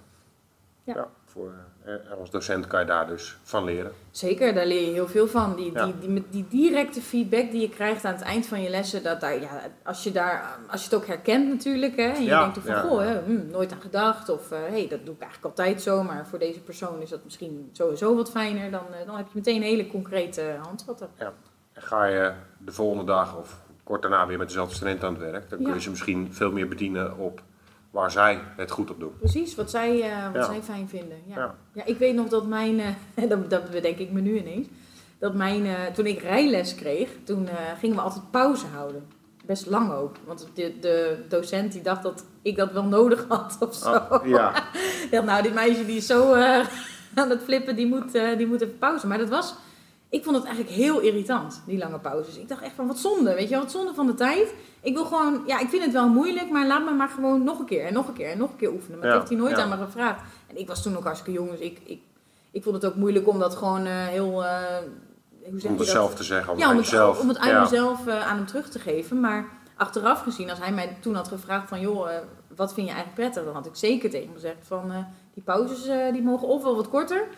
Ja, 0.84 1.08
voor, 1.24 1.52
eh, 1.84 1.94
als 2.20 2.30
docent 2.30 2.66
kan 2.66 2.80
je 2.80 2.86
daar 2.86 3.06
dus 3.06 3.36
van 3.42 3.64
leren. 3.64 3.92
Zeker, 4.10 4.54
daar 4.54 4.66
leer 4.66 4.86
je 4.86 4.92
heel 4.92 5.08
veel 5.08 5.28
van. 5.28 5.56
Die, 5.56 5.72
Ja. 5.72 5.84
die, 5.84 5.94
die, 6.08 6.24
die 6.30 6.46
directe 6.48 7.00
feedback 7.00 7.50
die 7.50 7.60
je 7.60 7.68
krijgt 7.68 8.04
aan 8.04 8.12
het 8.14 8.22
eind 8.22 8.46
van 8.46 8.62
je 8.62 8.68
lessen, 8.70 9.02
dat 9.02 9.20
daar, 9.20 9.40
ja, 9.40 9.60
als, 9.82 10.02
je 10.02 10.12
daar, 10.12 10.58
als 10.70 10.80
je 10.84 10.90
het 10.90 10.98
ook 10.98 11.06
herkent 11.06 11.48
natuurlijk, 11.48 11.96
hè, 11.96 12.02
en 12.02 12.20
je 12.22 12.28
Ja, 12.28 12.40
denkt 12.40 12.58
van, 12.66 12.74
ja. 12.74 12.80
goh, 12.80 13.00
hè, 13.00 13.22
hm, 13.24 13.50
nooit 13.50 13.72
aan 13.72 13.80
gedacht, 13.80 14.28
of 14.28 14.50
hé, 14.50 14.56
hey, 14.56 14.86
dat 14.88 15.04
doe 15.04 15.14
ik 15.14 15.20
eigenlijk 15.20 15.44
altijd 15.58 15.82
zo, 15.82 16.02
maar 16.02 16.26
voor 16.26 16.38
deze 16.38 16.60
persoon 16.60 17.00
is 17.00 17.10
dat 17.10 17.24
misschien 17.24 17.68
sowieso 17.72 18.16
wat 18.16 18.30
fijner, 18.30 18.70
dan, 18.70 18.84
eh, 19.00 19.06
dan 19.06 19.16
heb 19.16 19.26
je 19.26 19.32
meteen 19.34 19.62
hele 19.62 19.86
concrete 19.86 20.56
handvatten. 20.62 21.08
En 21.16 21.32
ga 21.74 22.04
je 22.04 22.32
de 22.58 22.72
volgende 22.72 23.04
dag 23.04 23.36
of 23.38 23.60
kort 23.84 24.02
daarna 24.02 24.26
weer 24.26 24.38
met 24.38 24.46
dezelfde 24.48 24.74
student 24.74 25.04
aan 25.04 25.12
het 25.14 25.22
werk, 25.30 25.50
dan 25.50 25.58
kun 25.58 25.68
je 25.68 25.74
Ja. 25.74 25.80
ze 25.80 25.90
misschien 25.90 26.28
veel 26.34 26.52
meer 26.52 26.68
bedienen 26.68 27.16
op 27.18 27.42
waar 27.92 28.10
zij 28.10 28.40
het 28.56 28.70
goed 28.70 28.90
op 28.90 29.00
doen. 29.00 29.12
Precies, 29.18 29.54
wat 29.54 29.70
zij, 29.70 30.00
eh, 30.02 30.24
wat 30.24 30.34
Ja. 30.34 30.44
zij 30.44 30.62
fijn 30.62 30.88
vinden. 30.88 31.16
Ja. 31.26 31.36
Ja. 31.36 31.54
Ja. 31.72 31.84
ik 31.84 31.98
weet 31.98 32.14
nog 32.14 32.28
dat 32.28 32.46
mijn, 32.46 32.80
eh, 32.80 33.28
dat, 33.28 33.50
dat 33.50 33.70
bedenk 33.70 33.98
ik 33.98 34.10
me 34.10 34.20
nu 34.20 34.38
ineens, 34.38 34.66
dat 35.18 35.34
mijn, 35.34 35.66
eh, 35.66 35.86
toen 35.94 36.06
ik 36.06 36.20
rijles 36.22 36.74
kreeg, 36.74 37.08
toen 37.24 37.48
gingen 37.78 37.96
we 37.96 38.02
altijd 38.02 38.30
pauze 38.30 38.66
houden. 38.66 39.06
Best 39.44 39.66
lang 39.66 39.92
ook, 39.92 40.16
want 40.26 40.48
de, 40.54 40.78
de 40.80 41.24
docent 41.28 41.72
die 41.72 41.82
dacht 41.82 42.02
dat 42.02 42.24
ik 42.42 42.56
dat 42.56 42.72
wel 42.72 42.84
nodig 42.84 43.24
had 43.28 43.56
of 43.60 43.74
zo. 43.74 44.02
Oh, 44.10 44.26
ja, 44.26 44.52
dacht, 45.10 45.24
nou, 45.24 45.42
dit 45.42 45.54
meisje 45.54 45.86
die 45.86 45.96
is 45.96 46.06
zo 46.06 46.34
aan 47.14 47.30
het 47.30 47.42
flippen, 47.42 47.76
die 47.76 47.86
moet, 47.86 48.12
die 48.36 48.46
moet 48.46 48.60
even 48.60 48.78
pauze. 48.78 49.06
Maar 49.06 49.18
dat 49.18 49.28
was, 49.28 49.54
ik 50.12 50.24
vond 50.24 50.36
het 50.36 50.44
eigenlijk 50.44 50.74
heel 50.74 51.00
irritant, 51.00 51.62
die 51.66 51.78
lange 51.78 51.98
pauzes. 51.98 52.38
Ik 52.38 52.48
dacht 52.48 52.62
echt 52.62 52.74
van, 52.74 52.86
wat 52.86 52.98
zonde, 52.98 53.34
weet 53.34 53.48
je 53.48 53.54
wel, 53.54 53.60
wat 53.60 53.70
zonde 53.70 53.94
van 53.94 54.06
de 54.06 54.14
tijd. 54.14 54.54
Ik 54.80 54.94
wil 54.94 55.04
gewoon, 55.04 55.42
ja, 55.46 55.60
ik 55.60 55.68
vind 55.68 55.84
het 55.84 55.92
wel 55.92 56.08
moeilijk, 56.08 56.50
maar 56.50 56.66
laat 56.66 56.84
me 56.84 56.90
maar 56.90 57.08
gewoon 57.08 57.44
nog 57.44 57.58
een 57.58 57.64
keer 57.64 57.84
en 57.84 57.92
nog 57.92 58.08
een 58.08 58.14
keer 58.14 58.30
en 58.30 58.38
nog 58.38 58.50
een 58.50 58.56
keer 58.56 58.72
oefenen. 58.72 58.98
Maar 58.98 59.08
Ja, 59.08 59.12
dat 59.12 59.22
heeft 59.22 59.32
hij 59.32 59.48
nooit 59.48 59.56
ja. 59.56 59.62
aan 59.62 59.78
me 59.78 59.84
gevraagd. 59.84 60.20
En 60.46 60.56
ik 60.56 60.66
was 60.68 60.82
toen 60.82 60.96
ook 60.96 61.04
hartstikke 61.04 61.38
jong, 61.38 61.50
dus 61.50 61.60
ik, 61.60 61.78
ik, 61.84 62.00
ik 62.50 62.62
vond 62.62 62.74
het 62.74 62.84
ook 62.84 62.94
moeilijk 62.94 63.28
om 63.28 63.38
dat 63.38 63.54
gewoon 63.54 63.86
eh, 63.86 64.06
heel, 64.06 64.44
eh, 64.44 64.60
hoe 65.50 65.60
zeg 65.60 65.70
om 65.70 65.76
je 65.76 65.82
het 65.82 65.90
zelf 65.90 66.14
te 66.14 66.22
zeggen, 66.22 66.52
om 66.52 66.58
ja, 66.58 66.70
om 66.70 66.76
het, 66.76 67.20
om 67.20 67.28
het 67.28 67.38
aan 67.38 67.60
mezelf 67.60 68.06
eh, 68.06 68.26
aan 68.26 68.36
hem 68.36 68.46
terug 68.46 68.68
te 68.68 68.78
geven. 68.78 69.20
Maar 69.20 69.48
achteraf 69.76 70.22
gezien, 70.22 70.50
als 70.50 70.58
hij 70.58 70.72
mij 70.72 70.96
toen 71.00 71.14
had 71.14 71.28
gevraagd 71.28 71.68
van... 71.68 71.80
joh, 71.80 72.08
wat 72.56 72.74
vind 72.74 72.86
je 72.86 72.92
eigenlijk 72.92 73.14
prettig? 73.14 73.44
Dan 73.44 73.54
had 73.54 73.66
ik 73.66 73.76
zeker 73.76 74.10
tegen 74.10 74.26
hem 74.26 74.34
gezegd 74.34 74.66
van... 74.66 75.06
die 75.34 75.42
pauzes 75.42 76.12
die 76.12 76.22
mogen 76.22 76.48
ofwel 76.48 76.76
wat 76.76 76.88
korter... 76.88 77.28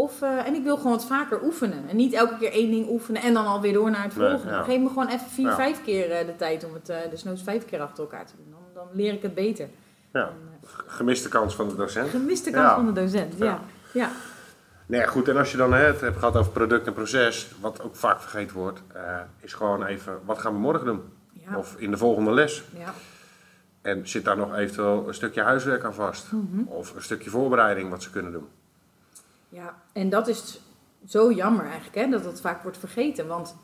Of, 0.00 0.22
eh, 0.22 0.46
en 0.46 0.54
ik 0.54 0.62
wil 0.62 0.76
gewoon 0.76 0.92
wat 0.92 1.06
vaker 1.06 1.42
oefenen. 1.44 1.88
En 1.88 1.96
niet 1.96 2.12
elke 2.12 2.36
keer 2.38 2.52
één 2.52 2.70
ding 2.70 2.88
oefenen 2.90 3.22
en 3.22 3.34
dan 3.34 3.46
alweer 3.46 3.72
door 3.72 3.90
naar 3.90 4.02
het 4.02 4.16
Nee, 4.16 4.28
volgende. 4.28 4.54
ja. 4.54 4.62
Geef 4.62 4.80
me 4.80 4.88
gewoon 4.88 5.08
even 5.08 5.26
vier, 5.30 5.46
Ja. 5.46 5.54
vijf 5.54 5.82
keer 5.84 6.10
eh, 6.10 6.26
de 6.26 6.36
tijd 6.36 6.64
om 6.64 6.74
het 6.74 6.88
eh 6.88 6.96
desnoods 7.10 7.42
vijf 7.42 7.64
keer 7.64 7.80
achter 7.80 8.02
elkaar 8.04 8.26
te 8.26 8.32
doen. 8.36 8.46
Dan, 8.50 8.60
dan 8.74 8.86
leer 8.92 9.12
ik 9.12 9.22
het 9.22 9.34
beter. 9.34 9.68
Ja. 10.12 10.30
Gemiste 10.86 11.28
kans 11.28 11.54
van 11.54 11.68
de 11.68 11.76
docent. 11.76 12.08
gemiste 12.10 12.50
kans 12.50 12.72
van 12.72 12.86
de 12.86 12.92
docent, 13.00 13.34
ja. 13.38 13.44
Ja. 13.44 13.60
ja. 13.92 14.10
Nee, 14.86 15.06
goed, 15.06 15.28
en 15.28 15.36
als 15.36 15.50
je 15.50 15.56
dan 15.56 15.72
hè, 15.72 15.84
het 15.84 16.00
hebt 16.00 16.18
gehad 16.18 16.36
over 16.36 16.52
product 16.52 16.86
en 16.86 16.92
proces, 16.92 17.50
wat 17.60 17.82
ook 17.82 17.96
vaak 17.96 18.20
vergeten 18.20 18.56
wordt, 18.56 18.82
is 19.40 19.52
gewoon 19.52 19.84
even, 19.84 20.18
wat 20.24 20.38
gaan 20.38 20.52
we 20.52 20.58
morgen 20.58 20.86
doen? 20.86 21.02
Ja. 21.32 21.56
Of 21.58 21.74
in 21.78 21.90
de 21.90 21.96
volgende 21.96 22.30
les. 22.32 22.62
ja. 22.78 22.92
En 23.82 24.08
zit 24.08 24.24
daar 24.24 24.36
nog 24.36 24.54
eventueel 24.56 25.08
een 25.08 25.14
stukje 25.14 25.42
huiswerk 25.42 25.84
aan 25.84 25.94
vast? 25.94 26.32
Mhm. 26.32 26.62
Of 26.66 26.94
een 26.94 27.02
stukje 27.02 27.30
voorbereiding 27.30 27.90
wat 27.90 28.02
ze 28.02 28.10
kunnen 28.10 28.32
doen? 28.32 28.46
Ja, 29.50 29.82
en 29.92 30.08
dat 30.08 30.28
is 30.28 30.60
zo 31.06 31.32
jammer 31.32 31.64
eigenlijk, 31.64 31.94
hè, 31.94 32.08
dat 32.08 32.24
dat 32.24 32.40
vaak 32.40 32.62
wordt 32.62 32.78
vergeten. 32.78 33.26
Want 33.26 33.56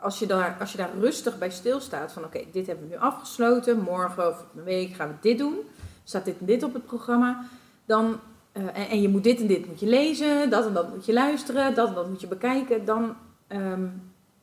als 0.00 0.18
je 0.18 0.26
daar, 0.26 0.56
als 0.60 0.72
je 0.72 0.78
daar 0.78 0.90
rustig 1.00 1.38
bij 1.38 1.50
stilstaat 1.50 2.12
van 2.12 2.24
oké, 2.24 2.44
dit 2.52 2.66
hebben 2.66 2.88
we 2.88 2.94
nu 2.94 3.00
afgesloten, 3.00 3.80
morgen 3.80 4.28
of 4.28 4.44
een 4.56 4.64
week 4.64 4.94
gaan 4.94 5.08
we 5.08 5.14
dit 5.20 5.38
doen, 5.38 5.58
staat 6.04 6.24
dit 6.24 6.38
en 6.38 6.46
dit 6.46 6.62
op 6.62 6.74
het 6.74 6.86
programma, 6.86 7.44
dan, 7.84 8.20
eh, 8.52 8.62
en, 8.62 8.88
en 8.88 9.00
je 9.00 9.08
moet 9.08 9.24
dit 9.24 9.40
en 9.40 9.46
dit 9.46 9.66
moet 9.66 9.80
je 9.80 9.86
lezen, 9.86 10.50
dat 10.50 10.66
en 10.66 10.72
dat 10.72 10.94
moet 10.94 11.06
je 11.06 11.12
luisteren, 11.12 11.74
dat 11.74 11.88
en 11.88 11.94
dat 11.94 12.08
moet 12.08 12.20
je 12.20 12.26
bekijken, 12.26 12.84
dan, 12.84 13.16
ehm, 13.46 13.88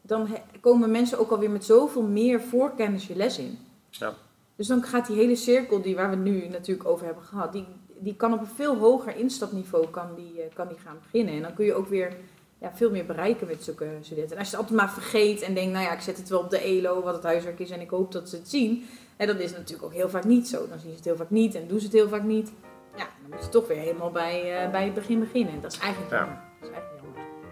dan 0.02 0.28
komen 0.60 0.92
mensen 0.92 1.20
ook 1.20 1.32
alweer 1.32 1.52
met 1.52 1.66
zoveel 1.66 2.02
meer 2.02 2.42
voorkennis 2.42 3.08
je 3.08 3.16
les 3.16 3.38
in. 3.38 3.60
Ja. 3.90 4.14
Dus 4.56 4.68
dan 4.68 4.84
gaat 4.84 5.08
die 5.08 5.16
hele 5.16 5.36
cirkel 5.36 5.82
die 5.82 5.96
waar 5.96 6.10
we 6.10 6.16
nu 6.16 6.48
natuurlijk 6.48 6.90
over 6.90 7.06
hebben 7.06 7.24
gehad, 7.24 7.52
die, 7.52 7.66
die 8.04 8.16
kan 8.16 8.34
op 8.34 8.40
een 8.40 8.46
veel 8.46 8.78
hoger 8.78 9.16
instapniveau 9.16 9.88
kan 9.90 10.08
die, 10.16 10.42
eh, 10.42 10.54
kan 10.54 10.68
die 10.68 10.78
gaan 10.78 10.98
beginnen. 11.04 11.34
En 11.34 11.42
dan 11.42 11.54
kun 11.54 11.66
je 11.66 11.74
ook 11.74 11.88
weer 11.88 12.14
ja, 12.58 12.72
veel 12.74 12.90
meer 12.92 13.06
bereiken 13.06 13.48
met 13.48 13.64
zulke 13.64 13.88
studenten. 14.02 14.32
En 14.34 14.38
als 14.40 14.50
je 14.50 14.56
het 14.58 14.66
altijd 14.66 14.82
maar 14.82 14.94
vergeet 14.94 15.42
en 15.42 15.54
denkt, 15.54 15.72
nou 15.74 15.84
ja, 15.86 15.92
ik 15.94 16.02
zet 16.02 16.18
het 16.18 16.30
wel 16.30 16.40
op 16.40 16.50
de 16.50 16.60
ELO, 16.60 17.02
wat 17.02 17.14
het 17.14 17.24
huiswerk 17.24 17.60
is, 17.60 17.70
en 17.70 17.82
ik 17.82 17.90
hoop 17.90 18.12
dat 18.12 18.30
ze 18.30 18.36
het 18.36 18.50
zien. 18.50 18.86
En 19.18 19.28
dat 19.28 19.40
is 19.40 19.52
natuurlijk 19.52 19.84
ook 19.84 19.94
heel 19.94 20.10
vaak 20.10 20.24
niet 20.24 20.48
zo. 20.48 20.68
Dan 20.70 20.80
zien 20.80 20.90
ze 20.92 20.96
het 20.96 21.06
heel 21.06 21.16
vaak 21.16 21.30
niet 21.30 21.56
en 21.56 21.68
doen 21.68 21.80
ze 21.80 21.86
het 21.86 21.94
heel 21.96 22.08
vaak 22.10 22.24
niet. 22.24 22.52
Ja, 22.96 23.04
dan 23.22 23.30
moet 23.30 23.44
je 23.44 23.50
toch 23.50 23.68
weer 23.68 23.78
helemaal 23.78 24.12
bij, 24.12 24.64
eh, 24.64 24.72
bij 24.72 24.84
het 24.84 24.94
begin 24.94 25.20
beginnen. 25.20 25.62
Dat 25.62 25.72
is 25.72 25.80
eigenlijk 25.80 26.12
Ja. 26.12 26.18
jammer. 26.18 26.38
Dat 26.60 26.70
is 26.70 26.76
eigenlijk 26.76 27.02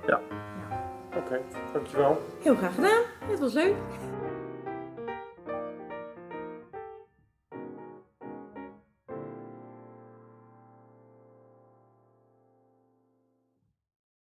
jammer. 0.08 0.30
Oké, 1.18 1.42
dankjewel. 1.74 2.22
Heel 2.42 2.56
graag 2.56 2.76
gedaan. 2.76 3.02
Het 3.30 3.40
was 3.40 3.54
leuk. 3.54 3.74